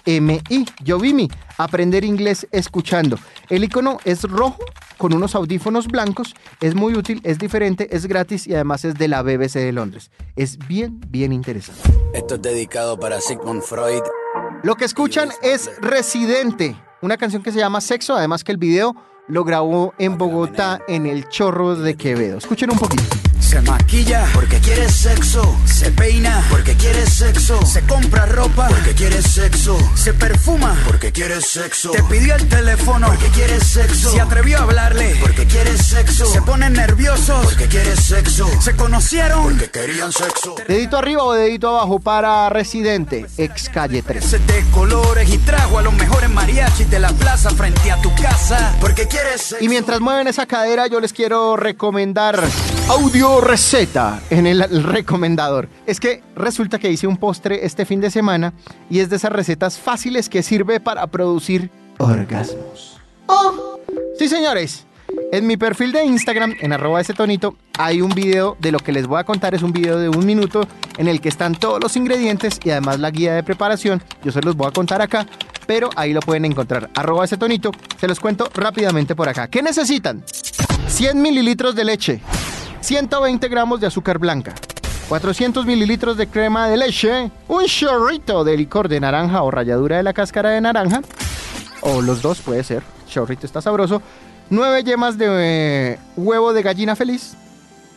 Y-O-V-I-M-I, 0.05 0.65
Yovimi, 0.83 1.29
aprender 1.57 2.03
inglés 2.03 2.47
escuchando. 2.51 3.17
El 3.49 3.63
icono 3.63 3.99
es 4.05 4.23
rojo 4.23 4.63
con 4.97 5.13
unos 5.13 5.33
audífonos 5.35 5.87
blancos, 5.87 6.35
es 6.59 6.75
muy 6.75 6.93
útil, 6.93 7.21
es 7.23 7.39
diferente, 7.39 7.87
es 7.91 8.05
gratis 8.05 8.45
y 8.47 8.53
además 8.53 8.85
es 8.85 8.95
de 8.95 9.07
la 9.07 9.23
BBC 9.23 9.55
de 9.55 9.71
Londres. 9.71 10.11
Es 10.35 10.57
bien, 10.57 11.01
bien 11.07 11.33
interesante. 11.33 11.81
Esto 12.13 12.35
es 12.35 12.41
dedicado 12.41 12.99
para 12.99 13.19
Sigmund 13.19 13.63
Freud. 13.63 14.03
Lo 14.63 14.75
que 14.75 14.85
escuchan 14.85 15.29
es 15.41 15.71
Residente, 15.81 16.75
una 17.01 17.17
canción 17.17 17.41
que 17.41 17.51
se 17.51 17.59
llama 17.59 17.81
Sexo, 17.81 18.15
además 18.15 18.43
que 18.43 18.51
el 18.51 18.57
video 18.57 18.95
lo 19.27 19.43
grabó 19.43 19.93
en 19.97 20.17
Bogotá 20.17 20.81
en 20.87 21.05
el 21.05 21.27
Chorro 21.29 21.75
de 21.75 21.95
Quevedo. 21.95 22.37
Escuchen 22.37 22.69
un 22.71 22.77
poquito. 22.77 23.30
Se 23.41 23.59
maquilla 23.61 24.25
porque 24.33 24.59
quiere 24.59 24.87
sexo. 24.87 25.57
Se 25.65 25.91
peina 25.91 26.45
porque 26.49 26.75
quiere 26.75 27.05
sexo. 27.05 27.65
Se 27.65 27.81
compra 27.81 28.25
ropa 28.27 28.67
porque 28.67 28.93
quiere 28.93 29.21
sexo. 29.21 29.77
Se 29.95 30.13
perfuma 30.13 30.77
porque 30.85 31.11
quiere 31.11 31.41
sexo. 31.41 31.91
Te 31.91 32.03
pidió 32.03 32.35
el 32.35 32.47
teléfono 32.47 33.07
porque 33.07 33.27
quiere 33.27 33.59
sexo. 33.59 34.11
Se 34.11 34.21
atrevió 34.21 34.59
a 34.59 34.61
hablarle 34.61 35.17
porque 35.19 35.45
quiere 35.47 35.75
sexo. 35.77 36.27
Se 36.27 36.41
ponen 36.43 36.73
nerviosos 36.73 37.45
porque 37.45 37.67
quiere 37.67 37.95
sexo. 37.95 38.47
Se 38.61 38.75
conocieron 38.75 39.43
porque 39.43 39.69
querían 39.71 40.13
sexo. 40.13 40.55
Dedito 40.67 40.97
arriba 40.97 41.23
o 41.23 41.33
dedito 41.33 41.69
abajo 41.69 41.99
para 41.99 42.49
Residente, 42.49 43.25
ex 43.37 43.69
calle 43.69 44.01
3. 44.03 44.23
Se 44.23 44.39
de 44.39 44.63
colores 44.71 45.29
y 45.29 45.37
trajo 45.39 45.79
a 45.79 45.81
los 45.81 45.93
mejores 45.93 46.29
mariachis 46.29 46.89
de 46.89 46.99
la 46.99 47.09
plaza 47.09 47.49
frente 47.49 47.91
a 47.91 48.01
tu 48.01 48.13
casa 48.15 48.75
porque 48.79 49.07
quiere 49.07 49.37
sexo. 49.37 49.63
Y 49.63 49.67
mientras 49.67 49.99
mueven 49.99 50.27
esa 50.27 50.45
cadera, 50.45 50.87
yo 50.87 50.99
les 50.99 51.11
quiero 51.11 51.57
recomendar 51.57 52.41
audio 52.87 53.30
receta 53.39 54.21
en 54.29 54.47
el, 54.47 54.61
el 54.61 54.83
recomendador. 54.83 55.69
Es 55.85 55.99
que 55.99 56.23
resulta 56.35 56.79
que 56.79 56.91
hice 56.91 57.07
un 57.07 57.17
postre 57.17 57.65
este 57.65 57.85
fin 57.85 58.01
de 58.01 58.11
semana 58.11 58.53
y 58.89 58.99
es 58.99 59.09
de 59.09 59.15
esas 59.15 59.31
recetas 59.31 59.77
fáciles 59.77 60.27
que 60.27 60.43
sirve 60.43 60.79
para 60.79 61.07
producir 61.07 61.69
orgasmos. 61.97 62.99
¡Oh! 63.27 63.79
Sí, 64.17 64.27
señores. 64.27 64.85
En 65.31 65.47
mi 65.47 65.57
perfil 65.57 65.91
de 65.91 66.05
Instagram, 66.05 66.55
en 66.59 66.73
arroba 66.73 66.99
ese 66.99 67.13
tonito, 67.13 67.55
hay 67.77 68.01
un 68.01 68.09
video 68.09 68.57
de 68.59 68.71
lo 68.71 68.79
que 68.79 68.91
les 68.91 69.07
voy 69.07 69.19
a 69.19 69.23
contar. 69.23 69.55
Es 69.55 69.63
un 69.63 69.71
video 69.71 69.97
de 69.97 70.09
un 70.09 70.25
minuto 70.25 70.67
en 70.97 71.07
el 71.07 71.21
que 71.21 71.29
están 71.29 71.55
todos 71.55 71.81
los 71.81 71.95
ingredientes 71.95 72.59
y 72.63 72.69
además 72.69 72.99
la 72.99 73.11
guía 73.11 73.33
de 73.33 73.43
preparación. 73.43 74.03
Yo 74.23 74.31
se 74.31 74.41
los 74.41 74.55
voy 74.55 74.67
a 74.67 74.71
contar 74.71 75.01
acá, 75.01 75.25
pero 75.65 75.89
ahí 75.95 76.13
lo 76.13 76.19
pueden 76.19 76.45
encontrar. 76.45 76.89
Arroba 76.95 77.25
ese 77.25 77.37
tonito. 77.37 77.71
Se 77.99 78.07
los 78.07 78.19
cuento 78.19 78.49
rápidamente 78.53 79.15
por 79.15 79.29
acá. 79.29 79.47
¿Qué 79.47 79.61
necesitan? 79.61 80.23
100 80.87 81.21
mililitros 81.21 81.75
de 81.75 81.85
leche, 81.85 82.21
120 82.81 83.47
gramos 83.47 83.79
de 83.79 83.87
azúcar 83.87 84.17
blanca, 84.17 84.55
400 85.07 85.65
mililitros 85.65 86.17
de 86.17 86.27
crema 86.27 86.67
de 86.67 86.77
leche, 86.77 87.31
un 87.47 87.65
chorrito 87.65 88.43
de 88.43 88.57
licor 88.57 88.89
de 88.89 88.99
naranja 88.99 89.43
o 89.43 89.51
ralladura 89.51 89.97
de 89.97 90.03
la 90.03 90.13
cáscara 90.13 90.49
de 90.49 90.61
naranja, 90.61 91.01
o 91.81 92.01
los 92.01 92.23
dos 92.23 92.41
puede 92.41 92.63
ser, 92.63 92.81
chorrito 93.07 93.45
está 93.45 93.61
sabroso, 93.61 94.01
9 94.49 94.83
yemas 94.83 95.17
de 95.19 95.27
eh, 95.29 95.99
huevo 96.17 96.53
de 96.53 96.63
gallina 96.63 96.95
feliz, 96.95 97.35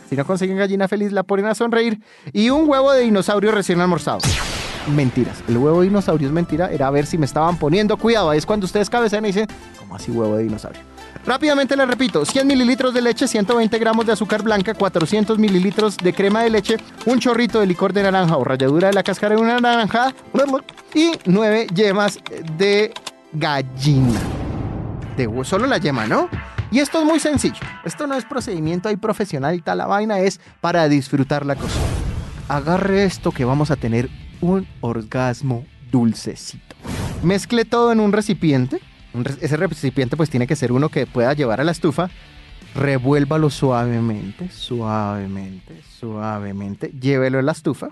si 0.08 0.16
no 0.16 0.26
consiguen 0.26 0.58
gallina 0.58 0.86
feliz 0.86 1.12
la 1.12 1.22
ponen 1.22 1.46
a 1.46 1.54
sonreír, 1.54 2.00
y 2.32 2.50
un 2.50 2.68
huevo 2.68 2.92
de 2.92 3.02
dinosaurio 3.02 3.52
recién 3.52 3.80
almorzado. 3.80 4.18
Mentiras, 4.94 5.42
el 5.48 5.56
huevo 5.56 5.80
de 5.80 5.88
dinosaurio 5.88 6.28
es 6.28 6.34
mentira, 6.34 6.70
era 6.70 6.88
a 6.88 6.90
ver 6.90 7.06
si 7.06 7.16
me 7.16 7.24
estaban 7.24 7.58
poniendo 7.58 7.96
cuidado, 7.96 8.28
ahí 8.28 8.38
es 8.38 8.44
cuando 8.44 8.66
ustedes 8.66 8.90
cabecean 8.90 9.24
y 9.24 9.28
dicen, 9.28 9.48
¿cómo 9.78 9.96
así 9.96 10.10
huevo 10.10 10.36
de 10.36 10.42
dinosaurio? 10.42 10.93
Rápidamente 11.26 11.74
les 11.74 11.88
repito, 11.88 12.24
100 12.24 12.46
mililitros 12.46 12.92
de 12.92 13.00
leche, 13.00 13.26
120 13.26 13.78
gramos 13.78 14.04
de 14.04 14.12
azúcar 14.12 14.42
blanca, 14.42 14.74
400 14.74 15.38
mililitros 15.38 15.96
de 15.96 16.12
crema 16.12 16.42
de 16.42 16.50
leche, 16.50 16.76
un 17.06 17.18
chorrito 17.18 17.60
de 17.60 17.66
licor 17.66 17.94
de 17.94 18.02
naranja 18.02 18.36
o 18.36 18.44
ralladura 18.44 18.88
de 18.88 18.94
la 18.94 19.02
cáscara 19.02 19.34
de 19.34 19.40
una 19.40 19.58
naranja 19.58 20.14
y 20.94 21.12
9 21.24 21.68
yemas 21.74 22.18
de 22.58 22.92
gallina. 23.32 24.20
De 25.16 25.30
solo 25.44 25.66
la 25.66 25.78
yema, 25.78 26.06
¿no? 26.06 26.28
Y 26.70 26.80
esto 26.80 26.98
es 26.98 27.04
muy 27.06 27.20
sencillo. 27.20 27.60
Esto 27.84 28.06
no 28.06 28.16
es 28.16 28.24
procedimiento 28.24 28.88
ahí 28.88 28.96
profesional 28.96 29.54
y 29.54 29.60
tal. 29.60 29.78
La 29.78 29.86
vaina 29.86 30.18
es 30.18 30.40
para 30.60 30.88
disfrutar 30.88 31.46
la 31.46 31.56
cosa. 31.56 31.78
Agarre 32.48 33.04
esto 33.04 33.30
que 33.30 33.44
vamos 33.44 33.70
a 33.70 33.76
tener 33.76 34.10
un 34.40 34.66
orgasmo 34.80 35.64
dulcecito. 35.90 36.76
Mezcle 37.22 37.64
todo 37.64 37.92
en 37.92 38.00
un 38.00 38.12
recipiente. 38.12 38.80
Ese 39.40 39.56
recipiente 39.56 40.16
pues 40.16 40.28
tiene 40.28 40.46
que 40.46 40.56
ser 40.56 40.72
uno 40.72 40.88
que 40.88 41.06
pueda 41.06 41.32
llevar 41.34 41.60
a 41.60 41.64
la 41.64 41.72
estufa. 41.72 42.10
Revuélvalo 42.74 43.50
suavemente, 43.50 44.50
suavemente, 44.50 45.80
suavemente. 45.98 46.90
Llévelo 47.00 47.38
a 47.38 47.42
la 47.42 47.52
estufa. 47.52 47.90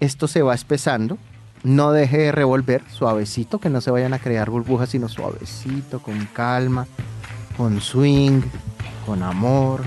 Esto 0.00 0.26
se 0.28 0.42
va 0.42 0.54
espesando. 0.54 1.18
No 1.62 1.92
deje 1.92 2.18
de 2.18 2.32
revolver 2.32 2.82
suavecito, 2.90 3.60
que 3.60 3.68
no 3.68 3.80
se 3.80 3.90
vayan 3.90 4.14
a 4.14 4.18
crear 4.18 4.50
burbujas, 4.50 4.88
sino 4.88 5.08
suavecito, 5.08 6.00
con 6.00 6.26
calma, 6.32 6.88
con 7.56 7.80
swing, 7.80 8.40
con 9.06 9.22
amor, 9.22 9.82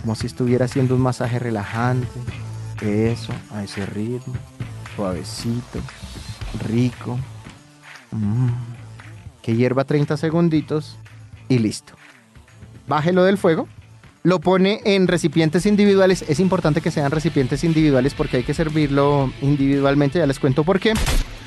como 0.00 0.14
si 0.14 0.26
estuviera 0.26 0.64
haciendo 0.64 0.94
un 0.94 1.02
masaje 1.02 1.38
relajante. 1.38 2.08
Eso, 2.80 3.32
a 3.50 3.64
ese 3.64 3.84
ritmo, 3.84 4.34
suavecito, 4.94 5.80
rico. 6.66 7.18
Mm. 8.12 8.75
Que 9.46 9.54
hierva 9.54 9.84
30 9.84 10.16
segunditos 10.16 10.96
y 11.48 11.60
listo. 11.60 11.92
Bájelo 12.88 13.22
del 13.22 13.38
fuego. 13.38 13.68
Lo 14.24 14.40
pone 14.40 14.80
en 14.84 15.06
recipientes 15.06 15.66
individuales. 15.66 16.24
Es 16.28 16.40
importante 16.40 16.80
que 16.80 16.90
sean 16.90 17.12
recipientes 17.12 17.62
individuales 17.62 18.12
porque 18.12 18.38
hay 18.38 18.42
que 18.42 18.54
servirlo 18.54 19.32
individualmente. 19.40 20.18
Ya 20.18 20.26
les 20.26 20.40
cuento 20.40 20.64
por 20.64 20.80
qué. 20.80 20.94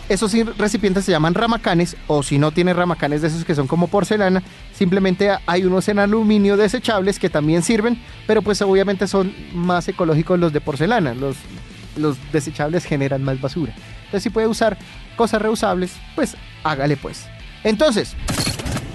Esos 0.07 0.31
recipientes 0.57 1.03
se 1.03 1.11
llaman 1.11 1.33
ramacanes 1.33 1.97
o 2.07 2.23
si 2.23 2.37
no 2.37 2.51
tiene 2.51 2.73
ramacanes 2.73 3.21
de 3.21 3.27
esos 3.27 3.43
que 3.43 3.53
son 3.53 3.67
como 3.67 3.89
porcelana, 3.89 4.43
simplemente 4.73 5.31
hay 5.45 5.65
unos 5.65 5.89
en 5.89 5.99
aluminio 5.99 6.55
desechables 6.55 7.19
que 7.19 7.29
también 7.29 7.63
sirven, 7.63 8.01
pero 8.25 8.41
pues 8.41 8.61
obviamente 8.61 9.09
son 9.09 9.33
más 9.53 9.89
ecológicos 9.89 10.39
los 10.39 10.53
de 10.53 10.61
porcelana. 10.61 11.13
Los, 11.15 11.35
los 11.97 12.17
desechables 12.31 12.85
generan 12.85 13.25
más 13.25 13.41
basura. 13.41 13.75
Entonces 14.05 14.23
si 14.23 14.29
puede 14.29 14.47
usar 14.47 14.77
cosas 15.17 15.41
reusables, 15.41 15.91
pues 16.15 16.37
hágale 16.63 16.95
pues. 16.95 17.27
Entonces, 17.63 18.15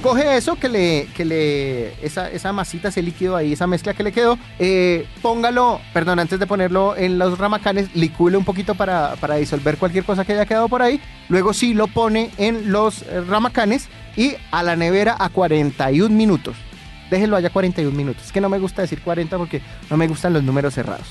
coge 0.05 0.37
eso 0.37 0.57
que 0.57 0.69
le, 0.69 1.09
que 1.17 1.25
le, 1.25 2.05
esa, 2.05 2.31
esa 2.31 2.53
masita, 2.53 2.89
ese 2.89 3.01
líquido 3.01 3.37
ahí, 3.37 3.55
esa 3.55 3.67
mezcla 3.67 3.95
que 3.95 4.03
le 4.03 4.13
quedó, 4.13 4.39
eh, 4.59 5.07
póngalo, 5.23 5.81
perdón, 5.95 6.19
antes 6.19 6.39
de 6.39 6.47
ponerlo 6.47 6.95
en 6.95 7.19
los 7.19 7.39
ramacanes, 7.39 7.89
licúle 7.97 8.37
un 8.37 8.45
poquito 8.45 8.75
para, 8.75 9.17
para 9.17 9.37
disolver 9.37 9.79
cualquier 9.79 10.05
cosa 10.05 10.27
que 10.27 10.35
haya 10.35 10.45
quedado 10.45 10.69
por 10.69 10.83
ahí. 10.83 11.01
Luego 11.31 11.55
sí 11.55 11.73
lo 11.73 11.87
pone 11.87 12.31
en 12.37 12.71
los 12.71 13.01
eh, 13.01 13.23
ramacanes 13.27 13.89
y 14.15 14.35
a 14.51 14.63
la 14.63 14.77
nevera 14.77 15.17
a 15.19 15.31
41 15.31 16.15
minutos. 16.15 16.55
Déjenlo 17.11 17.37
allá 17.37 17.49
41 17.49 17.97
minutos. 17.97 18.27
Es 18.27 18.33
que 18.33 18.43
no 18.43 18.51
me 18.51 18.59
gusta 18.59 18.83
decir 18.83 19.01
40 19.01 19.39
porque 19.39 19.63
no 19.89 19.97
me 19.97 20.07
gustan 20.07 20.35
los 20.35 20.43
números 20.43 20.75
cerrados. 20.75 21.07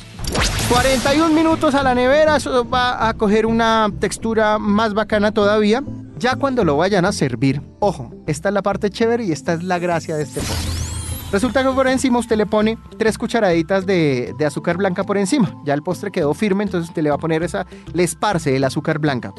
41 0.70 1.34
minutos 1.34 1.74
a 1.74 1.82
la 1.82 1.96
nevera, 1.96 2.36
eso 2.36 2.68
va 2.70 3.08
a 3.08 3.14
coger 3.16 3.48
una 3.48 3.90
textura 4.00 4.60
más 4.60 4.94
bacana 4.94 5.32
todavía. 5.32 5.84
Ya 6.24 6.38
cuando 6.38 6.64
lo 6.64 6.78
vayan 6.78 7.04
a 7.04 7.12
servir, 7.12 7.62
ojo, 7.82 8.14
esta 8.28 8.48
es 8.48 8.54
la 8.54 8.62
parte 8.62 8.90
chévere 8.90 9.26
y 9.26 9.34
esta 9.34 9.52
es 9.52 9.62
la 9.62 9.78
gracia 9.78 10.16
de 10.16 10.24
este 10.24 10.40
postre. 10.40 10.73
Resulta 11.34 11.64
que 11.64 11.70
por 11.72 11.88
encima 11.88 12.20
usted 12.20 12.38
le 12.38 12.46
pone 12.46 12.78
tres 12.98 13.18
cucharaditas 13.18 13.86
de, 13.88 14.36
de 14.38 14.46
azúcar 14.46 14.78
blanca 14.78 15.04
por 15.04 15.18
encima. 15.18 15.52
Ya 15.66 15.74
el 15.74 15.82
postre 15.82 16.12
quedó 16.12 16.34
firme, 16.36 16.64
entonces 16.64 16.90
usted 16.90 17.02
le 17.02 17.10
va 17.10 17.16
a 17.16 17.20
poner 17.20 17.42
esa, 17.42 17.66
le 17.92 18.04
esparce 18.04 18.56
el 18.56 18.64
azúcar 18.64 19.00
blanca. 19.00 19.34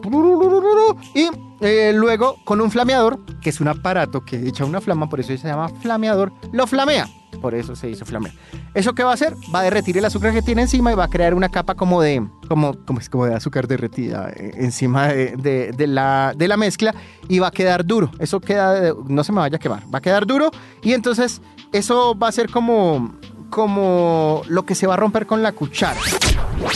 Y 1.14 1.28
eh, 1.60 1.92
luego 1.94 2.36
con 2.44 2.60
un 2.60 2.70
flameador, 2.72 3.20
que 3.40 3.50
es 3.50 3.60
un 3.60 3.68
aparato 3.68 4.24
que 4.24 4.36
echa 4.48 4.64
una 4.64 4.80
flama, 4.80 5.08
por 5.08 5.20
eso 5.20 5.36
se 5.36 5.46
llama 5.48 5.68
flameador, 5.68 6.32
lo 6.52 6.66
flamea. 6.66 7.08
Por 7.40 7.54
eso 7.54 7.74
se 7.76 7.90
hizo 7.90 8.04
flamear. 8.06 8.32
¿Eso 8.74 8.94
qué 8.94 9.02
va 9.02 9.10
a 9.10 9.14
hacer? 9.14 9.34
Va 9.54 9.60
a 9.60 9.62
derretir 9.64 9.98
el 9.98 10.04
azúcar 10.04 10.32
que 10.32 10.40
tiene 10.40 10.62
encima 10.62 10.92
y 10.92 10.94
va 10.94 11.04
a 11.04 11.08
crear 11.08 11.34
una 11.34 11.48
capa 11.48 11.74
como 11.74 12.00
de, 12.00 12.26
como, 12.48 12.74
como, 12.84 13.26
de 13.26 13.34
azúcar 13.34 13.66
derretida 13.66 14.30
eh, 14.34 14.52
encima 14.56 15.08
de, 15.08 15.36
de- 15.36 15.72
de 15.72 15.86
la, 15.88 16.32
de 16.36 16.48
la 16.48 16.56
mezcla 16.56 16.94
y 17.28 17.40
va 17.40 17.48
a 17.48 17.50
quedar 17.50 17.84
duro. 17.84 18.10
Eso 18.20 18.40
queda, 18.40 18.94
no 19.08 19.24
se 19.24 19.32
me 19.32 19.40
vaya 19.40 19.56
a 19.56 19.58
quemar, 19.60 19.82
va 19.92 19.98
a 19.98 20.00
quedar 20.02 20.26
duro 20.26 20.50
y 20.82 20.92
entonces 20.92 21.42
eso 21.74 22.16
va 22.16 22.28
a 22.28 22.32
ser 22.32 22.50
como, 22.50 23.16
como 23.50 24.42
lo 24.46 24.64
que 24.64 24.76
se 24.76 24.86
va 24.86 24.94
a 24.94 24.96
romper 24.96 25.26
con 25.26 25.42
la 25.42 25.50
cuchara. 25.50 26.00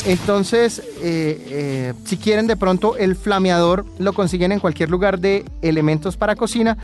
Entonces, 0.05 0.81
eh, 1.00 1.47
eh, 1.50 1.95
si 2.05 2.17
quieren 2.17 2.49
de 2.49 2.57
pronto 2.57 2.97
el 2.97 3.14
flameador, 3.14 3.87
lo 3.99 4.12
consiguen 4.12 4.50
en 4.50 4.59
cualquier 4.59 4.90
lugar 4.90 5.21
de 5.21 5.45
elementos 5.62 6.17
para 6.17 6.35
cocina. 6.35 6.76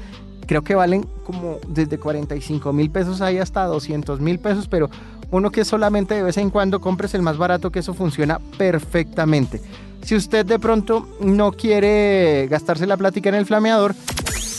Creo 0.46 0.62
que 0.62 0.76
valen 0.76 1.08
como 1.24 1.58
desde 1.66 1.98
45 1.98 2.72
mil 2.72 2.88
pesos 2.88 3.20
ahí 3.20 3.38
hasta 3.38 3.64
200 3.64 4.20
mil 4.20 4.38
pesos, 4.38 4.68
pero 4.68 4.90
uno 5.32 5.50
que 5.50 5.64
solamente 5.64 6.14
de 6.14 6.22
vez 6.22 6.36
en 6.36 6.50
cuando 6.50 6.80
compres 6.80 7.14
el 7.14 7.22
más 7.22 7.36
barato, 7.36 7.72
que 7.72 7.80
eso 7.80 7.94
funciona 7.94 8.38
perfectamente. 8.56 9.60
Si 10.02 10.14
usted 10.14 10.46
de 10.46 10.60
pronto 10.60 11.08
no 11.18 11.50
quiere 11.50 12.46
gastarse 12.48 12.86
la 12.86 12.96
plática 12.96 13.28
en 13.30 13.34
el 13.34 13.46
flameador, 13.46 13.96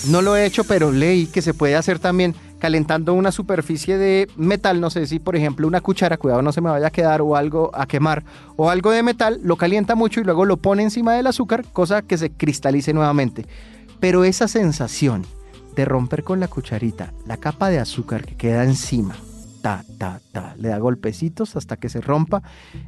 no 0.09 0.21
lo 0.21 0.35
he 0.35 0.45
hecho, 0.45 0.65
pero 0.65 0.91
leí 0.91 1.27
que 1.27 1.41
se 1.41 1.53
puede 1.53 1.75
hacer 1.75 1.99
también 1.99 2.35
calentando 2.65 3.13
una 3.13 3.31
superficie 3.31 3.95
de 3.95 4.27
metal, 4.37 4.81
no 4.81 4.89
sé 4.89 5.05
si 5.05 5.19
por 5.19 5.35
ejemplo 5.35 5.67
una 5.67 5.81
cuchara, 5.81 6.17
cuidado 6.17 6.41
no 6.41 6.51
se 6.51 6.61
me 6.61 6.71
vaya 6.71 6.87
a 6.87 6.89
quedar 6.89 7.21
o 7.21 7.35
algo 7.35 7.69
a 7.75 7.85
quemar, 7.85 8.23
o 8.55 8.71
algo 8.71 8.89
de 8.89 9.03
metal, 9.03 9.39
lo 9.43 9.55
calienta 9.55 9.93
mucho 9.93 10.19
y 10.19 10.23
luego 10.23 10.45
lo 10.45 10.57
pone 10.57 10.81
encima 10.81 11.13
del 11.13 11.27
azúcar, 11.27 11.63
cosa 11.73 12.01
que 12.01 12.17
se 12.17 12.31
cristalice 12.31 12.91
nuevamente. 12.91 13.45
Pero 13.99 14.23
esa 14.23 14.47
sensación 14.47 15.27
de 15.75 15.85
romper 15.85 16.23
con 16.23 16.39
la 16.39 16.47
cucharita 16.47 17.13
la 17.27 17.37
capa 17.37 17.69
de 17.69 17.77
azúcar 17.77 18.25
que 18.25 18.35
queda 18.35 18.63
encima, 18.63 19.15
ta, 19.61 19.85
ta, 19.99 20.19
ta, 20.31 20.55
le 20.57 20.69
da 20.69 20.79
golpecitos 20.79 21.55
hasta 21.55 21.77
que 21.77 21.87
se 21.87 22.01
rompa 22.01 22.41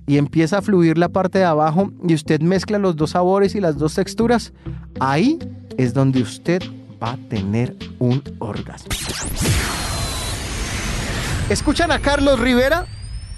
y 0.08 0.18
empieza 0.18 0.58
a 0.58 0.62
fluir 0.64 0.98
la 0.98 1.10
parte 1.10 1.38
de 1.38 1.46
abajo 1.46 1.92
y 2.04 2.16
usted 2.16 2.42
mezcla 2.42 2.80
los 2.80 2.96
dos 2.96 3.12
sabores 3.12 3.54
y 3.54 3.62
las 3.62 3.78
dos 3.78 3.94
texturas, 3.94 4.54
ahí 5.00 5.38
es 5.78 5.94
donde 5.94 6.24
usted 6.24 6.64
va 7.02 7.12
a 7.12 7.18
tener 7.30 7.76
un 8.00 8.24
orgasmo. 8.40 8.90
Escuchan 11.50 11.92
a 11.92 12.00
Carlos 12.00 12.40
Rivera, 12.40 12.86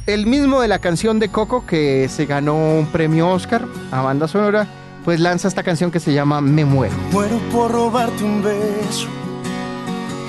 el 0.07 0.25
mismo 0.25 0.61
de 0.61 0.67
la 0.67 0.79
canción 0.79 1.19
de 1.19 1.29
Coco 1.29 1.65
que 1.65 2.09
se 2.09 2.25
ganó 2.25 2.55
un 2.55 2.87
premio 2.87 3.29
Oscar 3.29 3.65
a 3.91 4.01
banda 4.01 4.27
sonora, 4.27 4.67
pues 5.05 5.19
lanza 5.19 5.47
esta 5.47 5.63
canción 5.63 5.91
que 5.91 5.99
se 5.99 6.13
llama 6.13 6.41
Me 6.41 6.65
muero. 6.65 6.95
Muero 7.11 7.37
por 7.51 7.71
robarte 7.71 8.23
un 8.23 8.43
beso 8.43 9.07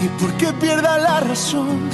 y 0.03 0.09
porque 0.21 0.53
pierda 0.61 0.99
la 0.99 1.21
razón. 1.21 1.89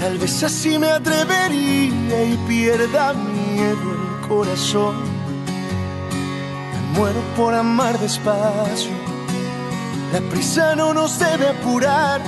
Tal 0.00 0.18
vez 0.18 0.42
así 0.42 0.78
me 0.78 0.90
atrevería 0.90 2.24
y 2.24 2.36
pierda 2.48 3.14
miedo 3.14 3.92
el 3.92 4.28
corazón. 4.28 4.96
Me 6.72 6.98
muero 6.98 7.20
por 7.36 7.54
amar 7.54 7.98
despacio. 8.00 9.01
La 10.12 10.20
prisa 10.20 10.76
no 10.76 10.92
nos 10.92 11.18
debe 11.18 11.48
apurar. 11.48 12.20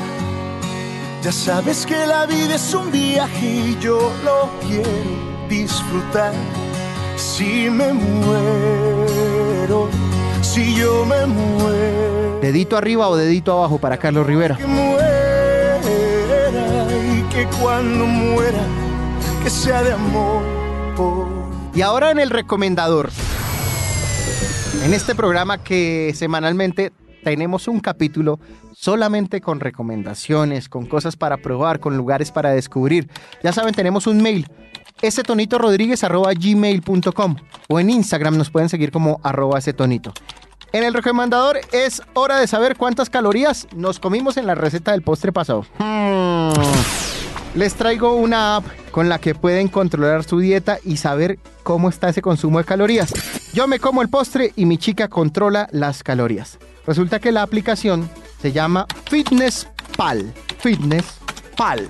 Ya 1.22 1.30
sabes 1.30 1.84
que 1.84 2.06
la 2.06 2.24
vida 2.24 2.54
es 2.54 2.72
un 2.72 2.90
viaje 2.90 3.46
y 3.46 3.78
yo 3.78 4.10
lo 4.24 4.48
quiero 4.66 4.88
disfrutar. 5.50 6.32
Si 7.16 7.68
me 7.68 7.92
muero, 7.92 9.90
si 10.40 10.74
yo 10.74 11.04
me 11.04 11.26
muero. 11.26 12.38
Dedito 12.40 12.78
arriba 12.78 13.06
o 13.08 13.16
dedito 13.16 13.52
abajo 13.52 13.76
para 13.76 13.98
Carlos 13.98 14.26
Rivera. 14.26 14.56
Que 14.56 14.66
muera 14.66 15.78
y 17.18 17.22
que 17.34 17.46
cuando 17.60 18.06
muera, 18.06 18.64
que 19.42 19.50
sea 19.50 19.82
de 19.82 19.92
amor 19.92 20.42
por 20.96 21.26
Y 21.74 21.82
ahora 21.82 22.10
en 22.10 22.18
el 22.18 22.30
recomendador. 22.30 23.10
En 24.82 24.94
este 24.94 25.14
programa 25.14 25.58
que 25.58 26.12
semanalmente 26.14 26.92
tenemos 27.24 27.66
un 27.66 27.80
capítulo 27.80 28.38
solamente 28.72 29.40
con 29.40 29.58
recomendaciones, 29.58 30.68
con 30.68 30.86
cosas 30.86 31.16
para 31.16 31.38
probar, 31.38 31.80
con 31.80 31.96
lugares 31.96 32.30
para 32.30 32.50
descubrir. 32.50 33.08
Ya 33.42 33.52
saben, 33.52 33.74
tenemos 33.74 34.06
un 34.06 34.22
mail, 34.22 34.46
gmail.com 36.38 37.36
o 37.68 37.80
en 37.80 37.90
Instagram 37.90 38.36
nos 38.36 38.50
pueden 38.50 38.68
seguir 38.68 38.92
como 38.92 39.20
arroba 39.22 39.60
tonito. 39.60 40.12
En 40.72 40.84
el 40.84 40.92
recomendador 40.92 41.60
es 41.72 42.02
hora 42.14 42.38
de 42.38 42.46
saber 42.46 42.76
cuántas 42.76 43.08
calorías 43.08 43.68
nos 43.74 44.00
comimos 44.00 44.36
en 44.36 44.46
la 44.46 44.54
receta 44.54 44.92
del 44.92 45.02
postre 45.02 45.32
pasado. 45.32 45.64
Hmm. 45.78 46.52
Les 47.54 47.74
traigo 47.74 48.14
una 48.14 48.56
app 48.56 48.64
con 48.90 49.08
la 49.08 49.20
que 49.20 49.36
pueden 49.36 49.68
controlar 49.68 50.24
su 50.24 50.40
dieta 50.40 50.78
y 50.84 50.96
saber 50.96 51.38
cómo 51.62 51.88
está 51.88 52.08
ese 52.08 52.20
consumo 52.20 52.58
de 52.58 52.64
calorías. 52.64 53.12
Yo 53.52 53.68
me 53.68 53.78
como 53.78 54.02
el 54.02 54.08
postre 54.08 54.52
y 54.56 54.66
mi 54.66 54.76
chica 54.76 55.06
controla 55.06 55.68
las 55.70 56.02
calorías. 56.02 56.58
Resulta 56.86 57.18
que 57.18 57.32
la 57.32 57.42
aplicación 57.42 58.08
se 58.40 58.52
llama 58.52 58.86
Fitness 59.06 59.66
Pal. 59.96 60.32
Fitness 60.58 61.04
Pal. 61.56 61.88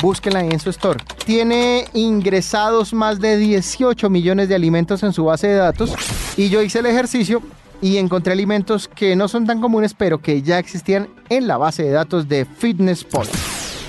En 0.00 0.60
su 0.60 0.70
store. 0.70 1.00
Tiene 1.26 1.86
ingresados 1.92 2.94
más 2.94 3.18
de 3.18 3.36
18 3.36 4.08
millones 4.08 4.48
de 4.48 4.54
alimentos 4.54 5.02
en 5.02 5.12
su 5.12 5.24
base 5.24 5.48
de 5.48 5.56
datos 5.56 5.92
y 6.36 6.50
yo 6.50 6.62
hice 6.62 6.78
el 6.78 6.86
ejercicio 6.86 7.42
y 7.82 7.96
encontré 7.96 8.32
alimentos 8.32 8.86
que 8.86 9.16
no 9.16 9.26
son 9.26 9.44
tan 9.44 9.60
comunes 9.60 9.94
pero 9.94 10.18
que 10.18 10.40
ya 10.42 10.60
existían 10.60 11.08
en 11.28 11.48
la 11.48 11.56
base 11.56 11.82
de 11.82 11.90
datos 11.90 12.28
de 12.28 12.44
Fitness 12.44 13.02
Pal. 13.02 13.26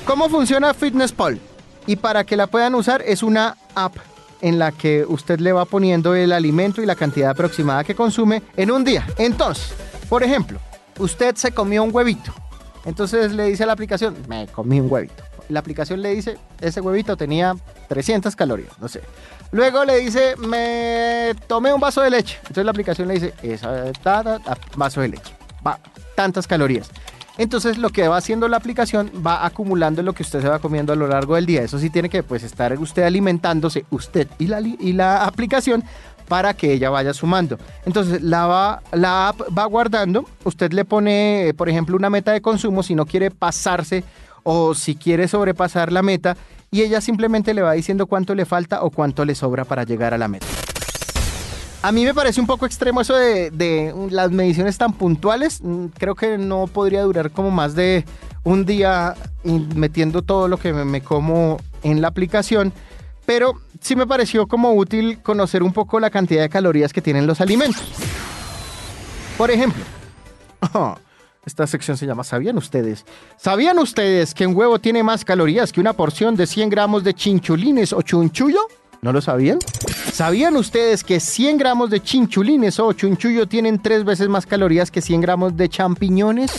¿Cómo 0.03 0.29
funciona 0.29 0.74
Fitness 0.74 1.12
Pal? 1.12 1.39
Y 1.86 1.96
para 1.96 2.24
que 2.24 2.36
la 2.36 2.48
puedan 2.48 2.74
usar 2.74 3.03
es 3.06 3.22
una 3.22 3.56
app 3.75 3.96
en 4.41 4.58
la 4.58 4.72
que 4.72 5.06
usted 5.08 5.39
le 5.39 5.51
va 5.51 5.65
poniendo 5.65 6.15
el 6.15 6.32
alimento 6.32 6.82
y 6.82 6.88
la 6.88 6.96
cantidad 6.96 7.29
aproximada 7.29 7.84
que 7.84 7.94
consume 7.94 8.41
en 8.58 8.72
un 8.72 8.84
día. 8.84 9.06
Entonces, 9.20 9.74
por 10.10 10.24
ejemplo, 10.24 10.60
usted 10.98 11.36
se 11.36 11.51
comió 11.51 11.84
un 11.84 11.94
huevito. 11.94 12.34
Entonces 12.86 13.32
le 13.32 13.46
dice 13.46 13.63
a 13.63 13.68
la 13.68 13.74
aplicación, 13.74 14.18
me 14.28 14.48
comí 14.48 14.80
un 14.80 14.92
huevito. 14.92 15.24
La 15.50 15.60
aplicación 15.60 16.01
le 16.01 16.13
dice, 16.13 16.38
ese 16.60 16.82
huevito 16.82 17.16
tenía 17.18 17.56
300 17.88 18.36
calorías, 18.36 18.78
no 18.80 18.88
sé. 18.88 19.01
Luego 19.51 19.84
le 19.84 19.98
dice, 19.98 20.36
me 20.38 21.34
tomé 21.48 21.74
un 21.74 21.80
vaso 21.80 22.01
de 22.01 22.10
leche. 22.12 22.38
Entonces 22.42 22.66
la 22.66 22.72
aplicación 22.72 23.08
le 23.08 23.16
dice, 23.16 23.34
esa 23.42 23.92
vaso 24.75 25.01
de 25.01 25.10
leche. 25.10 25.34
Va, 25.66 25.80
tantas 26.16 26.48
calorías. 26.48 26.92
Entonces 27.38 27.78
lo 27.78 27.89
que 27.89 28.08
va 28.08 28.18
haciendo 28.18 28.48
la 28.48 28.58
aplicación 28.58 29.12
va 29.25 29.46
acumulando 29.46 30.04
lo 30.04 30.13
que 30.13 30.24
usted 30.24 30.42
se 30.42 30.50
va 30.50 30.60
comiendo 30.60 30.94
a 30.94 30.96
lo 30.96 31.08
largo 31.08 31.36
del 31.36 31.46
día. 31.46 31.62
Eso 31.62 31.80
sí 31.80 31.89
tiene 31.89 32.10
que 32.10 32.22
pues 32.22 32.44
estar 32.44 32.78
usted 32.78 33.04
alimentándose, 33.04 33.86
usted 33.92 34.28
y 34.39 34.48
la, 34.48 34.60
y 34.60 34.92
la 34.94 35.25
aplicación 35.25 35.84
para 36.29 36.53
que 36.53 36.72
ella 36.72 36.89
vaya 36.89 37.13
sumando. 37.13 37.57
Entonces 37.85 38.22
la, 38.22 38.46
va, 38.46 38.81
la 38.94 39.27
app 39.29 39.42
va 39.57 39.65
guardando, 39.65 40.24
usted 40.46 40.72
le 40.72 40.85
pone, 40.85 41.50
eh, 41.50 41.53
por 41.53 41.68
ejemplo, 41.68 41.98
una 41.98 42.09
meta 42.09 42.31
de 42.31 42.42
consumo 42.42 42.83
si 42.83 42.96
no 42.96 43.05
quiere 43.05 43.31
pasarse 43.31 44.05
o 44.44 44.74
si 44.74 44.96
quiere 44.96 45.27
sobrepasar 45.27 45.92
la 45.92 46.01
meta 46.01 46.37
y 46.72 46.83
ella 46.83 47.01
simplemente 47.01 47.53
le 47.53 47.61
va 47.61 47.74
diciendo 47.74 48.05
cuánto 48.05 48.33
le 48.35 48.46
falta 48.46 48.83
o 48.83 48.92
cuánto 48.92 49.25
le 49.25 49.35
sobra 49.35 49.65
para 49.65 49.83
llegar 49.83 50.13
a 50.13 50.18
la 50.18 50.29
meta. 50.29 50.46
A 51.81 51.92
mí 51.92 52.03
me 52.03 52.13
parece 52.13 52.42
un 52.42 52.48
poco 52.48 52.65
extremo 52.65 53.01
eso 53.01 53.15
de, 53.15 53.51
de 53.51 53.94
las 54.11 54.31
mediciones 54.31 54.77
tan 54.77 54.94
puntuales. 54.94 55.61
Mm, 55.63 55.85
Creo 55.98 56.13
que 56.13 56.37
no 56.37 56.68
podría 56.68 57.03
durar 57.03 57.31
como 57.31 57.51
más 57.51 57.74
de 57.74 58.05
un 58.44 58.65
día 58.65 59.15
y 59.44 59.59
metiendo 59.75 60.22
todo 60.22 60.48
lo 60.48 60.57
que 60.57 60.74
me 60.74 61.01
como 61.01 61.57
en 61.83 62.01
la 62.01 62.09
aplicación. 62.09 62.74
Pero 63.25 63.53
sí 63.79 63.96
me 63.96 64.07
pareció 64.07 64.48
como 64.48 64.74
útil 64.74 65.20
conocer 65.22 65.63
un 65.63 65.74
poco 65.74 66.00
la 66.00 66.09
cantidad 66.09 66.42
de 66.42 66.50
calorías 66.50 66.94
que 66.94 67.01
tienen 67.01 67.27
los 67.27 67.42
alimentos. 67.42 67.83
Por 69.37 69.51
ejemplo, 69.51 69.83
esta 71.46 71.65
sección 71.68 71.98
se 71.98 72.05
llama 72.05 72.24
¿Sabían 72.24 72.57
ustedes? 72.57 73.05
¿Sabían 73.37 73.79
ustedes 73.79 74.33
que 74.33 74.46
un 74.46 74.55
huevo 74.55 74.79
tiene 74.79 75.03
más 75.03 75.24
calorías 75.24 75.72
que 75.72 75.81
una 75.81 75.94
porción 75.94 76.35
de 76.35 76.46
100 76.46 76.70
gramos 76.70 77.03
de 77.03 77.13
chinchulines 77.13 77.94
o 77.94 78.01
chunchullo? 78.01 78.59
¿No 79.01 79.13
lo 79.13 79.22
sabían? 79.22 79.59
¿Sabían 80.11 80.57
ustedes 80.57 81.05
que 81.05 81.22
100 81.22 81.57
gramos 81.57 81.89
de 81.89 82.01
chinchulines 82.01 82.79
o 82.79 82.92
chunchullo 82.92 83.48
tienen 83.48 83.81
tres 83.81 84.03
veces 84.03 84.27
más 84.27 84.46
calorías 84.46 84.92
que 84.92 85.01
100 85.01 85.22
gramos 85.22 85.55
de 85.55 85.70
champiñones? 85.70 86.51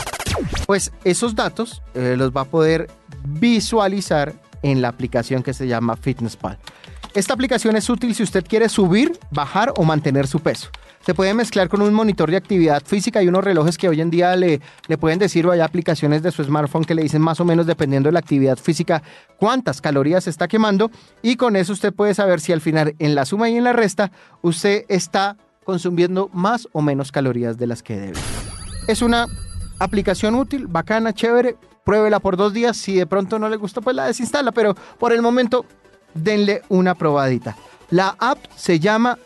Pues 0.66 0.90
esos 1.04 1.35
datos 1.35 1.83
eh, 1.94 2.14
los 2.16 2.30
va 2.30 2.42
a 2.42 2.44
poder 2.46 2.88
visualizar 3.24 4.33
en 4.62 4.80
la 4.80 4.88
aplicación 4.88 5.42
que 5.42 5.52
se 5.52 5.66
llama 5.66 5.96
FitnessPal. 5.96 6.59
Esta 7.12 7.35
aplicación 7.35 7.75
es 7.75 7.90
útil 7.90 8.14
si 8.14 8.23
usted 8.23 8.44
quiere 8.46 8.68
subir, 8.68 9.18
bajar 9.33 9.73
o 9.77 9.83
mantener 9.83 10.29
su 10.29 10.38
peso. 10.40 10.68
Se 11.05 11.12
puede 11.12 11.35
mezclar 11.35 11.68
con 11.68 11.83
un 11.83 11.92
monitor 11.92 12.31
de 12.31 12.37
actividad 12.37 12.83
física 12.85 13.20
y 13.23 13.27
unos 13.27 13.42
relojes 13.42 13.79
que 13.79 13.88
hoy 13.88 14.01
en 14.01 14.11
día 14.11 14.37
le, 14.37 14.61
le 14.87 14.99
pueden 14.99 15.18
decir 15.18 15.44
o 15.46 15.51
hay 15.51 15.61
aplicaciones 15.61 16.23
de 16.23 16.31
su 16.31 16.44
smartphone 16.44 16.85
que 16.85 16.94
le 16.94 17.03
dicen 17.03 17.20
más 17.20 17.40
o 17.40 17.44
menos 17.44 17.66
dependiendo 17.66 18.09
de 18.09 18.12
la 18.12 18.20
actividad 18.20 18.59
física 18.59 19.03
cuántas 19.38 19.81
calorías 19.81 20.29
está 20.29 20.46
quemando 20.46 20.90
y 21.20 21.37
con 21.37 21.57
eso 21.57 21.73
usted 21.73 21.92
puede 21.92 22.14
saber 22.14 22.40
si 22.40 22.53
al 22.53 22.61
final 22.61 22.94
en 22.99 23.14
la 23.14 23.25
suma 23.25 23.49
y 23.49 23.57
en 23.57 23.64
la 23.64 23.73
resta 23.73 24.12
usted 24.42 24.85
está 24.88 25.37
consumiendo 25.64 26.31
más 26.33 26.68
o 26.73 26.83
menos 26.83 27.11
calorías 27.11 27.59
de 27.59 27.66
las 27.66 27.83
que 27.83 27.96
debe. 27.96 28.18
Es 28.87 29.03
una 29.03 29.27
aplicación 29.79 30.35
útil, 30.37 30.66
bacana, 30.68 31.12
chévere. 31.12 31.57
Pruébela 31.85 32.20
por 32.20 32.37
dos 32.37 32.53
días. 32.53 32.77
Si 32.77 32.94
de 32.94 33.07
pronto 33.07 33.38
no 33.38 33.49
le 33.49 33.57
gustó, 33.57 33.81
pues 33.81 33.96
la 33.96 34.07
desinstala. 34.07 34.53
Pero 34.53 34.75
por 34.99 35.12
el 35.12 35.23
momento, 35.23 35.64
denle 36.14 36.62
una 36.68 36.94
probadita. 36.94 37.57
La 37.90 38.16
app 38.18 38.38
se 38.57 38.79
llama 38.79 39.18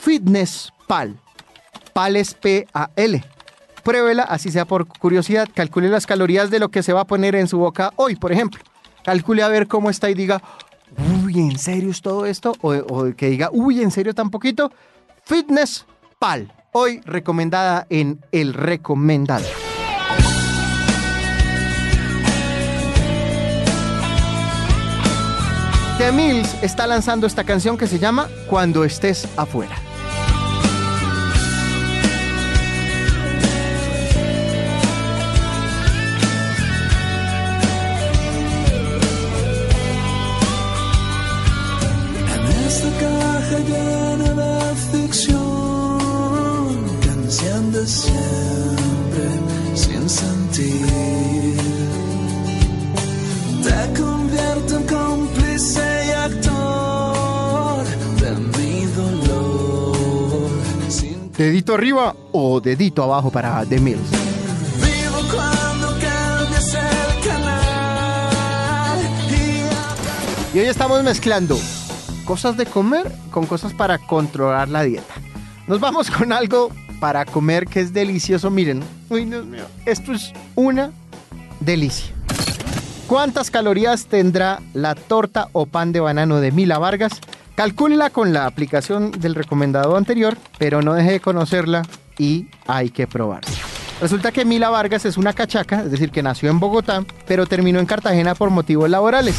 Fitness 0.00 0.72
Pal. 0.86 1.18
Pal 1.92 2.16
es 2.16 2.34
P-A-L. 2.34 3.24
Pruébela, 3.82 4.22
así 4.22 4.50
sea 4.50 4.64
por 4.64 4.86
curiosidad. 4.86 5.48
Calcule 5.52 5.88
las 5.88 6.06
calorías 6.06 6.50
de 6.50 6.58
lo 6.58 6.70
que 6.70 6.82
se 6.82 6.92
va 6.92 7.02
a 7.02 7.06
poner 7.06 7.34
en 7.34 7.48
su 7.48 7.58
boca 7.58 7.92
hoy, 7.96 8.16
por 8.16 8.32
ejemplo. 8.32 8.62
Calcule 9.04 9.42
a 9.42 9.48
ver 9.48 9.66
cómo 9.68 9.90
está 9.90 10.10
y 10.10 10.14
diga, 10.14 10.42
uy, 11.22 11.40
¿en 11.40 11.58
serio 11.58 11.90
es 11.90 12.02
todo 12.02 12.26
esto? 12.26 12.54
O, 12.60 12.74
o 12.74 13.14
que 13.16 13.30
diga, 13.30 13.50
uy, 13.52 13.82
¿en 13.82 13.90
serio 13.90 14.14
tan 14.14 14.30
poquito? 14.30 14.72
Fitness 15.24 15.86
Pal. 16.18 16.52
Hoy 16.72 17.00
recomendada 17.04 17.86
en 17.88 18.20
El 18.30 18.54
Recomendado. 18.54 19.46
Mills 26.12 26.54
está 26.62 26.86
lanzando 26.86 27.26
esta 27.26 27.44
canción 27.44 27.76
que 27.76 27.86
se 27.86 27.98
llama 27.98 28.28
Cuando 28.48 28.84
estés 28.84 29.28
afuera. 29.36 29.87
dedito 61.38 61.74
arriba 61.74 62.16
o 62.32 62.60
dedito 62.60 63.02
abajo 63.02 63.30
para 63.30 63.64
The 63.64 63.78
Mills. 63.78 64.10
Y, 70.52 70.58
hoy 70.58 70.66
estamos 70.66 71.04
mezclando 71.04 71.56
cosas 72.24 72.56
de 72.56 72.66
comer 72.66 73.12
con 73.30 73.46
cosas 73.46 73.72
para 73.72 73.98
controlar 73.98 74.68
la 74.68 74.82
dieta. 74.82 75.14
Nos 75.68 75.78
vamos 75.78 76.10
con 76.10 76.32
algo 76.32 76.70
para 77.00 77.24
comer 77.24 77.66
que 77.66 77.80
es 77.80 77.92
delicioso. 77.92 78.50
Miren, 78.50 78.82
uy, 79.08 79.26
Dios 79.26 79.46
mío, 79.46 79.64
esto 79.86 80.12
es 80.12 80.32
una 80.56 80.90
delicia. 81.60 82.12
¿Cuántas 83.06 83.50
calorías 83.50 84.06
tendrá 84.06 84.60
la 84.74 84.94
torta 84.94 85.48
o 85.52 85.66
pan 85.66 85.92
de 85.92 86.00
banano 86.00 86.40
de 86.40 86.50
Mila 86.50 86.78
Vargas? 86.78 87.12
Calcúlela 87.58 88.10
con 88.10 88.32
la 88.32 88.46
aplicación 88.46 89.10
del 89.10 89.34
recomendado 89.34 89.96
anterior, 89.96 90.38
pero 90.58 90.80
no 90.80 90.94
deje 90.94 91.10
de 91.10 91.20
conocerla 91.20 91.82
y 92.16 92.46
hay 92.68 92.90
que 92.90 93.08
probarla. 93.08 93.50
Resulta 94.00 94.30
que 94.30 94.44
Mila 94.44 94.70
Vargas 94.70 95.04
es 95.06 95.16
una 95.16 95.32
cachaca, 95.32 95.80
es 95.80 95.90
decir, 95.90 96.12
que 96.12 96.22
nació 96.22 96.50
en 96.50 96.60
Bogotá, 96.60 97.04
pero 97.26 97.46
terminó 97.46 97.80
en 97.80 97.86
Cartagena 97.86 98.36
por 98.36 98.50
motivos 98.50 98.88
laborales. 98.88 99.34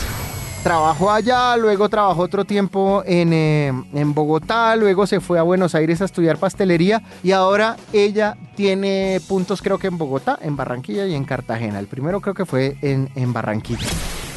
Trabajó 0.63 1.12
allá, 1.12 1.55
luego 1.55 1.88
trabajó 1.88 2.23
otro 2.23 2.43
tiempo 2.43 3.03
en, 3.05 3.32
eh, 3.32 3.67
en, 3.93 4.13
Bogotá, 4.13 4.75
luego 4.75 5.08
se 5.08 5.21
fue 5.21 5.39
a 5.39 5.43
Buenos 5.43 5.73
Aires 5.73 6.01
a 6.01 6.05
estudiar 6.05 6.38
pastelería 6.39 7.01
y 7.23 7.32
ahora 7.32 7.77
ella 7.93 8.36
tiene 8.58 9.21
puntos 9.29 9.62
creo 9.62 9.77
que 9.77 9.88
en 9.88 9.97
Bogotá, 9.97 10.38
en 10.41 10.58
Barranquilla 10.58 11.08
y 11.08 11.15
en 11.15 11.23
Cartagena. 11.23 11.79
El 11.79 11.88
primero 11.88 12.19
creo 12.19 12.34
que 12.34 12.45
fue 12.45 12.75
en, 12.82 13.10
en 13.15 13.32
Barranquilla. 13.32 13.88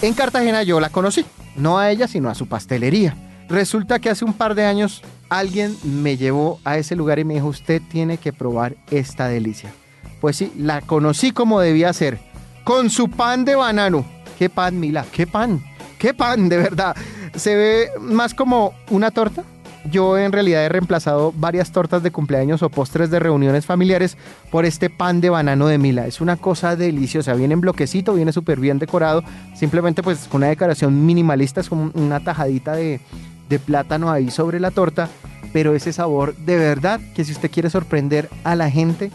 En 0.02 0.14
Cartagena 0.14 0.62
yo 0.62 0.78
la 0.78 0.90
conocí, 0.90 1.26
no 1.56 1.80
a 1.80 1.90
ella 1.90 2.06
sino 2.06 2.30
a 2.30 2.36
su 2.36 2.46
pastelería. 2.46 3.16
Resulta 3.48 3.98
que 3.98 4.10
hace 4.10 4.24
un 4.24 4.32
par 4.32 4.54
de 4.54 4.64
años 4.64 5.02
alguien 5.28 5.76
me 5.82 6.16
llevó 6.16 6.60
a 6.64 6.78
ese 6.78 6.96
lugar 6.96 7.18
y 7.18 7.24
me 7.24 7.34
dijo 7.34 7.48
usted 7.48 7.82
tiene 7.90 8.18
que 8.18 8.32
probar 8.32 8.76
esta 8.90 9.28
delicia. 9.28 9.72
Pues 10.20 10.36
sí, 10.36 10.52
la 10.56 10.80
conocí 10.80 11.32
como 11.32 11.60
debía 11.60 11.92
ser, 11.92 12.20
con 12.64 12.90
su 12.90 13.08
pan 13.08 13.44
de 13.44 13.56
banano. 13.56 14.04
¿Qué 14.38 14.48
pan, 14.48 14.78
Mila? 14.78 15.04
¿Qué 15.12 15.26
pan? 15.26 15.62
qué 16.02 16.12
pan, 16.12 16.48
de 16.48 16.56
verdad. 16.56 16.96
Se 17.36 17.54
ve 17.54 17.90
más 18.00 18.34
como 18.34 18.74
una 18.90 19.12
torta. 19.12 19.44
Yo 19.90 20.16
en 20.16 20.32
realidad 20.32 20.64
he 20.64 20.68
reemplazado 20.68 21.32
varias 21.36 21.72
tortas 21.72 22.02
de 22.02 22.12
cumpleaños 22.12 22.62
o 22.62 22.70
postres 22.70 23.10
de 23.10 23.18
reuniones 23.18 23.66
familiares 23.66 24.16
por 24.50 24.64
este 24.64 24.90
pan 24.90 25.20
de 25.20 25.30
banano 25.30 25.66
de 25.66 25.78
Mila. 25.78 26.06
Es 26.06 26.20
una 26.20 26.36
cosa 26.36 26.76
deliciosa. 26.76 27.34
Viene 27.34 27.54
en 27.54 27.60
bloquecito, 27.60 28.14
viene 28.14 28.32
súper 28.32 28.60
bien 28.60 28.78
decorado. 28.78 29.24
Simplemente 29.54 30.02
pues 30.02 30.28
con 30.28 30.40
una 30.40 30.48
decoración 30.48 31.04
minimalista, 31.04 31.60
es 31.60 31.68
como 31.68 31.90
una 31.94 32.20
tajadita 32.20 32.74
de, 32.74 33.00
de 33.48 33.58
plátano 33.58 34.10
ahí 34.10 34.30
sobre 34.30 34.60
la 34.60 34.70
torta. 34.70 35.08
Pero 35.52 35.74
ese 35.74 35.92
sabor 35.92 36.36
de 36.36 36.56
verdad 36.56 37.00
que 37.14 37.24
si 37.24 37.32
usted 37.32 37.50
quiere 37.50 37.68
sorprender 37.68 38.30
a 38.44 38.54
la 38.54 38.70
gente, 38.70 39.10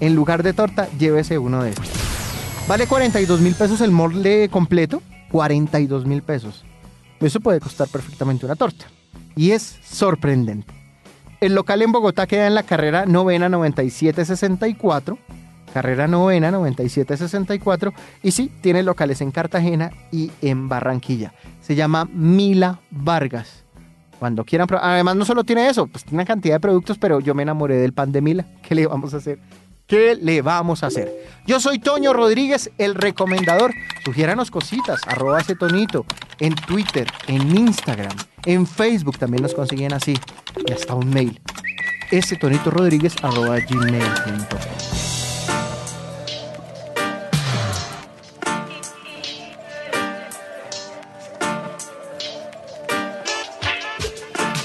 en 0.00 0.14
lugar 0.14 0.42
de 0.42 0.52
torta, 0.52 0.88
llévese 0.98 1.38
uno 1.38 1.62
de 1.64 1.70
estos. 1.70 1.90
Vale 2.68 2.86
42 2.86 3.40
mil 3.40 3.54
pesos 3.54 3.80
el 3.80 3.90
molde 3.90 4.48
completo 4.50 5.02
42 5.32 6.06
mil 6.06 6.22
pesos. 6.22 6.64
Eso 7.18 7.40
puede 7.40 7.58
costar 7.58 7.88
perfectamente 7.88 8.46
una 8.46 8.54
torta. 8.54 8.86
Y 9.36 9.52
es 9.52 9.78
sorprendente. 9.82 10.72
El 11.40 11.54
local 11.54 11.82
en 11.82 11.90
Bogotá 11.90 12.26
queda 12.26 12.46
en 12.46 12.54
la 12.54 12.62
carrera 12.62 13.04
novena 13.06 13.48
9764. 13.48 15.18
Carrera 15.74 16.06
novena 16.06 16.50
9764. 16.50 17.92
Y 18.22 18.30
sí, 18.30 18.50
tiene 18.60 18.82
locales 18.82 19.20
en 19.20 19.32
Cartagena 19.32 19.90
y 20.12 20.30
en 20.40 20.68
Barranquilla. 20.68 21.32
Se 21.60 21.74
llama 21.74 22.08
Mila 22.12 22.78
Vargas. 22.90 23.64
Cuando 24.20 24.44
quieran 24.44 24.68
Además, 24.80 25.16
no 25.16 25.24
solo 25.24 25.42
tiene 25.42 25.68
eso, 25.68 25.88
pues 25.88 26.04
tiene 26.04 26.18
una 26.18 26.24
cantidad 26.24 26.54
de 26.54 26.60
productos, 26.60 26.96
pero 26.96 27.18
yo 27.18 27.34
me 27.34 27.42
enamoré 27.42 27.76
del 27.76 27.92
pan 27.92 28.12
de 28.12 28.20
Mila. 28.20 28.46
¿Qué 28.62 28.76
le 28.76 28.86
vamos 28.86 29.12
a 29.14 29.16
hacer? 29.16 29.40
¿Qué 29.92 30.16
le 30.16 30.40
vamos 30.40 30.82
a 30.82 30.86
hacer? 30.86 31.12
Yo 31.46 31.60
soy 31.60 31.78
Toño 31.78 32.14
Rodríguez, 32.14 32.70
el 32.78 32.94
recomendador. 32.94 33.74
Sugiéranos 34.06 34.50
cositas, 34.50 35.02
arroba 35.06 35.38
ese 35.38 35.54
tonito, 35.54 36.06
en 36.40 36.54
Twitter, 36.54 37.06
en 37.26 37.54
Instagram, 37.54 38.16
en 38.46 38.66
Facebook 38.66 39.18
también 39.18 39.42
nos 39.42 39.52
consiguen 39.52 39.92
así. 39.92 40.18
Y 40.66 40.72
hasta 40.72 40.94
un 40.94 41.10
mail. 41.10 41.38
Ese 42.10 42.36
tonito 42.36 42.70
Rodríguez, 42.70 43.14
arroba 43.22 43.58
gmail.com. 43.58 45.01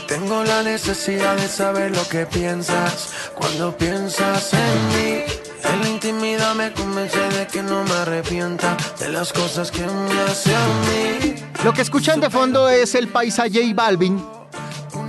Tengo 0.08 0.44
la 0.46 0.64
necesidad 0.64 1.36
de 1.36 1.50
saber 1.50 1.96
lo 1.96 2.08
que 2.08 2.26
piensas 2.26 3.10
cuando 3.36 3.76
piensas 3.76 4.54
en 4.54 4.88
mí. 4.88 5.24
En 5.66 5.82
la 5.82 5.90
intimidad 5.90 6.56
me 6.56 6.72
convence 6.72 7.20
de 7.20 7.46
que 7.46 7.62
no 7.62 7.84
me 7.84 7.92
arrepienta 7.92 8.78
de 9.00 9.10
las 9.10 9.34
cosas 9.34 9.70
que 9.70 9.82
me 9.82 10.22
hace 10.22 10.56
a 10.56 10.68
mí. 10.88 11.36
Lo 11.66 11.74
que 11.74 11.82
escuchan 11.82 12.22
de 12.22 12.30
fondo 12.30 12.70
es 12.70 12.96
el 12.96 13.10
paisa 13.10 13.44
J 13.44 13.60
Balvin. 13.76 14.24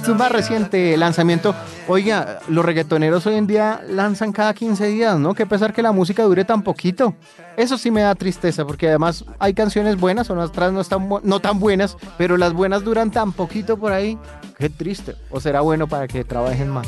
Su 0.04 0.16
más 0.16 0.32
reciente 0.32 0.96
lanzamiento. 0.96 1.54
Oiga, 1.90 2.40
los 2.48 2.62
reggaetoneros 2.66 3.26
hoy 3.26 3.36
en 3.36 3.46
día 3.46 3.80
lanzan 3.88 4.30
cada 4.30 4.52
15 4.52 4.88
días, 4.88 5.18
¿no? 5.18 5.34
Que 5.34 5.46
pesar 5.46 5.72
que 5.72 5.80
la 5.80 5.90
música 5.90 6.22
dure 6.22 6.44
tan 6.44 6.62
poquito. 6.62 7.14
Eso 7.56 7.78
sí 7.78 7.90
me 7.90 8.02
da 8.02 8.14
tristeza, 8.14 8.66
porque 8.66 8.88
además 8.88 9.24
hay 9.38 9.54
canciones 9.54 9.98
buenas, 9.98 10.28
otras 10.28 10.70
no, 10.70 10.82
están, 10.82 11.08
no 11.22 11.40
tan 11.40 11.58
buenas, 11.58 11.96
pero 12.18 12.36
las 12.36 12.52
buenas 12.52 12.84
duran 12.84 13.10
tan 13.10 13.32
poquito 13.32 13.78
por 13.78 13.92
ahí. 13.92 14.18
Qué 14.58 14.68
triste. 14.68 15.16
¿O 15.30 15.40
será 15.40 15.62
bueno 15.62 15.86
para 15.86 16.06
que 16.06 16.24
trabajen 16.24 16.68
más? 16.68 16.86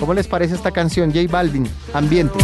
¿Cómo 0.00 0.14
les 0.14 0.26
parece 0.26 0.54
esta 0.54 0.70
canción, 0.70 1.12
J 1.12 1.30
Balvin? 1.30 1.68
Ambiente. 1.92 2.38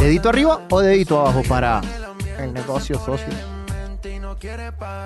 ¿Dedito 0.00 0.28
arriba 0.28 0.60
o 0.70 0.80
dedito 0.80 1.18
abajo 1.18 1.42
para 1.48 1.80
el 2.38 2.52
negocio 2.54 3.00
socio? 3.00 3.61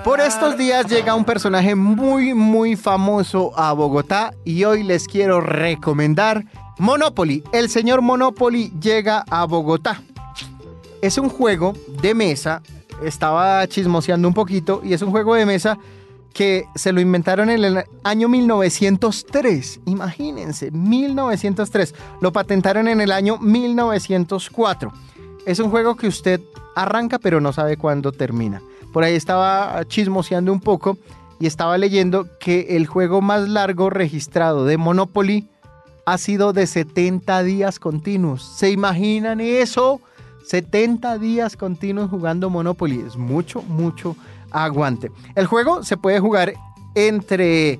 Por 0.03 0.19
estos 0.19 0.57
días 0.57 0.87
llega 0.87 1.13
un 1.13 1.23
personaje 1.23 1.75
muy 1.75 2.33
muy 2.33 2.75
famoso 2.75 3.51
a 3.55 3.71
Bogotá 3.73 4.33
y 4.43 4.63
hoy 4.63 4.81
les 4.81 5.07
quiero 5.07 5.41
recomendar 5.41 6.45
Monopoly. 6.79 7.43
El 7.51 7.69
señor 7.69 8.01
Monopoly 8.01 8.73
llega 8.81 9.23
a 9.29 9.45
Bogotá. 9.45 10.01
Es 11.03 11.19
un 11.19 11.29
juego 11.29 11.73
de 12.01 12.15
mesa, 12.15 12.63
estaba 13.03 13.67
chismoseando 13.67 14.27
un 14.27 14.33
poquito 14.33 14.81
y 14.83 14.93
es 14.93 15.03
un 15.03 15.11
juego 15.11 15.35
de 15.35 15.45
mesa 15.45 15.77
que 16.33 16.65
se 16.73 16.91
lo 16.91 16.99
inventaron 16.99 17.51
en 17.51 17.63
el 17.63 17.83
año 18.03 18.29
1903. 18.29 19.81
Imagínense, 19.85 20.71
1903. 20.71 21.93
Lo 22.21 22.31
patentaron 22.31 22.87
en 22.87 23.01
el 23.01 23.11
año 23.11 23.37
1904. 23.37 24.91
Es 25.45 25.59
un 25.59 25.69
juego 25.69 25.95
que 25.95 26.07
usted 26.07 26.41
arranca 26.75 27.19
pero 27.19 27.39
no 27.39 27.53
sabe 27.53 27.77
cuándo 27.77 28.11
termina. 28.11 28.61
Por 28.97 29.03
ahí 29.03 29.13
estaba 29.13 29.79
chismoseando 29.85 30.51
un 30.51 30.59
poco 30.59 30.97
y 31.39 31.45
estaba 31.45 31.77
leyendo 31.77 32.27
que 32.39 32.77
el 32.77 32.87
juego 32.87 33.21
más 33.21 33.47
largo 33.47 33.91
registrado 33.91 34.65
de 34.65 34.77
Monopoly 34.77 35.47
ha 36.07 36.17
sido 36.17 36.51
de 36.51 36.65
70 36.65 37.43
días 37.43 37.77
continuos. 37.77 38.41
¿Se 38.41 38.71
imaginan 38.71 39.39
eso? 39.39 40.01
70 40.47 41.19
días 41.19 41.55
continuos 41.57 42.09
jugando 42.09 42.49
Monopoly. 42.49 43.03
Es 43.05 43.17
mucho, 43.17 43.61
mucho 43.61 44.15
aguante. 44.49 45.11
El 45.35 45.45
juego 45.45 45.83
se 45.83 45.97
puede 45.97 46.19
jugar 46.19 46.55
entre 46.95 47.79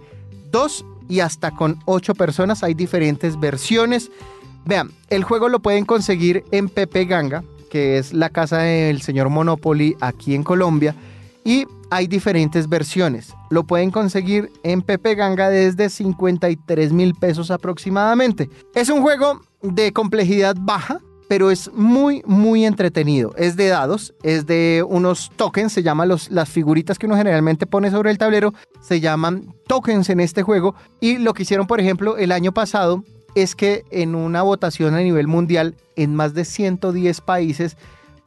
dos 0.51 0.86
y 1.10 1.21
hasta 1.21 1.49
con 1.49 1.80
ocho 1.86 2.13
personas. 2.13 2.62
Hay 2.62 2.75
diferentes 2.75 3.39
versiones. 3.39 4.12
Vean, 4.65 4.91
el 5.10 5.23
juego 5.23 5.49
lo 5.49 5.62
pueden 5.62 5.84
conseguir 5.84 6.45
en 6.51 6.69
Pepe 6.69 7.06
Ganga, 7.06 7.43
que 7.78 8.00
es 8.00 8.12
la 8.12 8.32
casa 8.32 8.58
del 8.58 9.04
señor 9.04 9.30
Monopoly 9.30 9.96
aquí 10.02 10.34
en 10.34 10.44
Colombia. 10.44 10.96
Y 11.46 11.66
hay 11.92 12.08
diferentes 12.08 12.68
versiones. 12.68 13.36
Lo 13.52 13.66
pueden 13.66 13.92
conseguir 13.92 14.52
en 14.63 14.82
Pepe 14.82 15.13
Ganga 15.13 15.52
desde 15.52 15.92
53 15.92 16.92
mil 16.92 17.13
pesos 17.13 17.52
aproximadamente. 17.52 18.50
Es 18.74 18.90
un 18.90 19.04
juego 19.04 19.42
de 19.62 19.94
complejidad 19.94 20.56
baja, 20.60 21.00
pero 21.30 21.52
es 21.52 21.72
muy, 21.72 22.24
muy 22.26 22.66
entretenido. 22.66 23.36
Es 23.38 23.56
de 23.56 23.68
dados, 23.68 24.16
es 24.24 24.48
de 24.48 24.84
unos 24.88 25.32
tokens, 25.36 25.72
se 25.72 25.84
llaman 25.84 26.10
los, 26.10 26.32
las 26.32 26.50
figuritas 26.50 26.98
que 26.98 27.06
uno 27.06 27.16
generalmente 27.16 27.68
pone 27.68 27.92
sobre 27.92 28.10
el 28.10 28.18
tablero, 28.18 28.56
se 28.82 29.00
llaman 29.00 29.54
tokens 29.68 30.10
en 30.10 30.20
este 30.20 30.42
juego. 30.42 30.74
Y 31.00 31.20
lo 31.20 31.36
que 31.36 31.44
hicieron, 31.44 31.68
por 31.68 31.80
ejemplo, 31.80 32.18
el 32.18 32.32
año 32.32 32.54
pasado 32.54 33.04
es 33.36 33.56
que 33.56 33.86
en 33.92 34.16
una 34.16 34.42
votación 34.42 34.94
a 34.94 35.00
nivel 35.00 35.28
mundial, 35.28 35.76
en 35.96 36.16
más 36.16 36.34
de 36.34 36.46
110 36.46 37.22
países, 37.22 37.78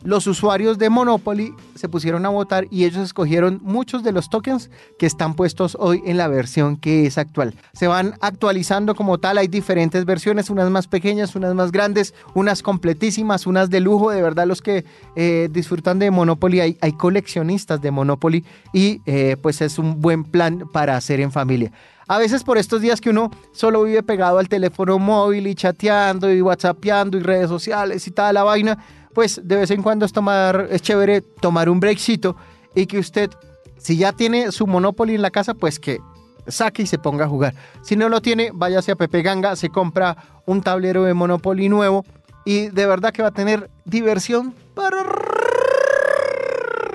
los 0.03 0.27
usuarios 0.27 0.79
de 0.79 0.89
Monopoly 0.89 1.55
se 1.75 1.89
pusieron 1.89 2.25
a 2.25 2.31
votar 2.31 2.67
y 2.71 2.85
ellos 2.85 3.03
escogieron 3.03 3.61
muchos 3.63 4.03
de 4.03 4.13
los 4.13 4.31
tokens 4.31 4.71
que 4.99 5.05
están 5.05 5.35
puestos 5.35 5.77
hoy 5.79 6.03
en 6.07 6.17
la 6.17 6.27
versión 6.27 6.79
que 6.79 7.07
es 7.07 7.19
actual. 7.19 7.55
Se 7.75 7.87
van 7.87 8.15
actualizando 8.21 8.95
como 8.95 9.19
tal, 9.19 9.37
hay 9.37 9.49
diferentes 9.49 10.07
versiones, 10.07 10.49
unas 10.49 10.71
más 10.71 10.87
pequeñas, 10.87 11.37
unas 11.37 11.55
más 11.55 11.71
grandes, 11.71 12.15
unas 12.35 12.63
completísimas, 12.63 13.47
unas 13.47 13.69
de 13.69 13.81
lujo, 13.81 14.11
de 14.11 14.23
verdad 14.23 14.47
los 14.47 14.63
que 14.63 14.87
eh, 15.17 15.49
disfrutan 15.53 15.99
de 15.99 16.11
Monopoly, 16.11 16.61
hay, 16.61 16.93
coleccionistas 16.93 17.83
de 17.83 17.91
Monopoly 17.91 18.45
y 18.73 19.03
eh, 19.05 19.37
pues 19.43 19.61
es 19.61 19.79
un 19.79 20.01
buen 20.01 20.25
plan 20.25 20.65
para 20.73 20.97
hacer 20.97 21.21
en 21.21 21.31
familia. 21.31 21.73
A 22.11 22.19
veces 22.19 22.43
por 22.43 22.59
estos 22.59 22.81
días 22.81 23.01
que 23.01 23.11
uno 23.11 23.31
solo 23.53 23.85
vive 23.85 24.03
pegado 24.03 24.39
al 24.39 24.49
teléfono 24.49 24.99
móvil 24.99 25.47
y 25.47 25.55
chateando 25.55 26.29
y 26.29 26.43
whatsappeando 26.43 27.17
y 27.17 27.21
redes 27.21 27.49
sociales 27.49 28.05
y 28.09 28.11
toda 28.11 28.33
la 28.33 28.43
vaina, 28.43 28.85
pues 29.15 29.41
de 29.45 29.55
vez 29.55 29.71
en 29.71 29.81
cuando 29.81 30.05
es, 30.05 30.13
tomar, 30.13 30.67
es 30.73 30.83
chévere 30.83 31.21
tomar 31.21 31.69
un 31.69 31.79
breakcito 31.79 32.35
y 32.75 32.87
que 32.87 32.99
usted 32.99 33.31
Si 33.79 33.97
ya 33.97 34.11
tiene 34.13 34.51
su 34.51 34.67
Monopoly 34.67 35.15
en 35.15 35.23
la 35.23 35.31
casa, 35.31 35.55
pues 35.55 35.79
que 35.79 36.01
saque 36.49 36.83
y 36.83 36.87
se 36.87 36.99
ponga 36.99 37.27
a 37.27 37.29
jugar. 37.29 37.55
Si 37.83 37.95
no 37.95 38.09
lo 38.09 38.21
tiene, 38.21 38.51
váyase 38.53 38.91
a 38.91 38.97
Pepe 38.97 39.23
Ganga, 39.23 39.55
se 39.55 39.69
compra 39.69 40.17
un 40.47 40.63
tablero 40.63 41.05
de 41.05 41.15
Monopoly 41.15 41.69
nuevo 41.69 42.05
y 42.45 42.71
de 42.71 42.87
verdad 42.87 43.13
que 43.13 43.23
va 43.23 43.29
a 43.29 43.35
tener 43.35 43.71
diversión 43.85 44.53
para 44.75 45.05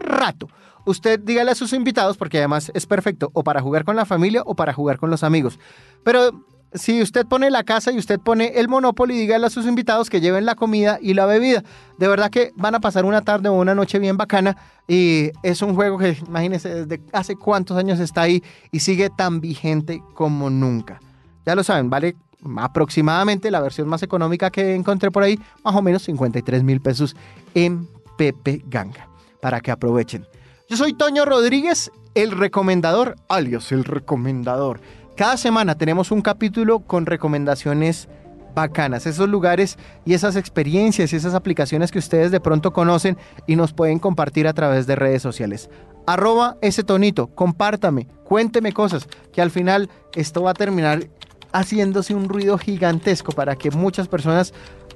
rato. 0.03 0.49
Usted 0.85 1.19
dígale 1.19 1.51
a 1.51 1.55
sus 1.55 1.73
invitados, 1.73 2.17
porque 2.17 2.37
además 2.37 2.71
es 2.73 2.85
perfecto, 2.85 3.29
o 3.33 3.43
para 3.43 3.61
jugar 3.61 3.85
con 3.85 3.95
la 3.95 4.05
familia 4.05 4.43
o 4.45 4.55
para 4.55 4.73
jugar 4.73 4.97
con 4.97 5.09
los 5.09 5.23
amigos. 5.23 5.59
Pero 6.03 6.45
si 6.75 7.01
usted 7.01 7.25
pone 7.25 7.49
la 7.49 7.63
casa 7.63 7.91
y 7.91 7.97
usted 7.97 8.19
pone 8.19 8.53
el 8.55 8.67
Monopoly, 8.67 9.17
dígale 9.17 9.47
a 9.47 9.49
sus 9.49 9.65
invitados 9.65 10.09
que 10.09 10.21
lleven 10.21 10.45
la 10.45 10.55
comida 10.55 10.99
y 11.01 11.13
la 11.13 11.25
bebida. 11.25 11.63
De 11.97 12.07
verdad 12.07 12.29
que 12.29 12.51
van 12.55 12.75
a 12.75 12.79
pasar 12.79 13.05
una 13.05 13.21
tarde 13.21 13.49
o 13.49 13.53
una 13.53 13.73
noche 13.73 13.97
bien 13.97 14.17
bacana 14.17 14.57
y 14.87 15.31
es 15.41 15.61
un 15.61 15.73
juego 15.73 15.97
que, 15.97 16.17
imagínense, 16.27 16.85
desde 16.85 17.01
hace 17.13 17.35
cuántos 17.35 17.77
años 17.77 17.99
está 17.99 18.21
ahí 18.23 18.43
y 18.71 18.79
sigue 18.79 19.09
tan 19.09 19.39
vigente 19.39 20.03
como 20.13 20.49
nunca. 20.49 20.99
Ya 21.45 21.55
lo 21.55 21.63
saben, 21.63 21.89
vale 21.89 22.15
aproximadamente 22.57 23.49
la 23.49 23.61
versión 23.61 23.87
más 23.87 24.03
económica 24.03 24.51
que 24.51 24.75
encontré 24.75 25.11
por 25.11 25.23
ahí, 25.23 25.39
más 25.63 25.75
o 25.75 25.81
menos 25.81 26.03
53 26.03 26.63
mil 26.63 26.81
pesos 26.81 27.15
en 27.53 27.87
Pepe 28.17 28.63
Ganga, 28.67 29.07
para 29.41 29.61
que 29.61 29.71
aprovechen. 29.71 30.25
Yo 30.67 30.77
soy 30.77 30.93
Toño 30.93 31.25
Rodríguez, 31.25 31.91
el 32.15 32.31
recomendador, 32.31 33.17
alias 33.29 33.71
el 33.71 33.83
recomendador. 33.83 34.81
Cada 35.15 35.37
semana 35.37 35.75
tenemos 35.77 36.09
un 36.09 36.23
capítulo 36.23 36.79
con 36.79 37.05
recomendaciones 37.05 38.09
bacanas, 38.55 39.05
esos 39.05 39.29
lugares 39.29 39.77
y 40.05 40.15
esas 40.15 40.35
experiencias 40.35 41.13
y 41.13 41.17
esas 41.17 41.35
aplicaciones 41.35 41.91
que 41.91 41.99
ustedes 41.99 42.31
de 42.31 42.39
pronto 42.39 42.73
conocen 42.73 43.15
y 43.45 43.55
nos 43.57 43.73
pueden 43.73 43.99
compartir 43.99 44.47
a 44.47 44.53
través 44.53 44.87
de 44.87 44.95
redes 44.95 45.21
sociales. 45.21 45.69
Arroba 46.07 46.57
ese 46.61 46.83
tonito, 46.83 47.27
compártame, 47.27 48.07
cuénteme 48.23 48.71
cosas, 48.71 49.07
que 49.31 49.43
al 49.43 49.51
final 49.51 49.91
esto 50.15 50.41
va 50.41 50.51
a 50.51 50.55
terminar 50.55 51.07
haciéndose 51.53 52.15
un 52.15 52.27
ruido 52.27 52.57
gigantesco 52.57 53.33
para 53.33 53.55
que 53.55 53.69
muchas 53.69 54.07
personas 54.07 54.51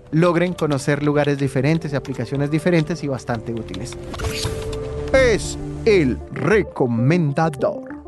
logren 0.10 0.54
conocer 0.54 1.04
lugares 1.04 1.38
diferentes 1.38 1.94
y 1.94 1.96
aplicaciones 1.96 2.50
diferentes 2.50 3.04
y 3.04 3.08
bastante 3.08 3.54
útiles. 3.54 3.96
Es 5.14 5.58
el 5.86 6.20
recomendador. 6.32 7.99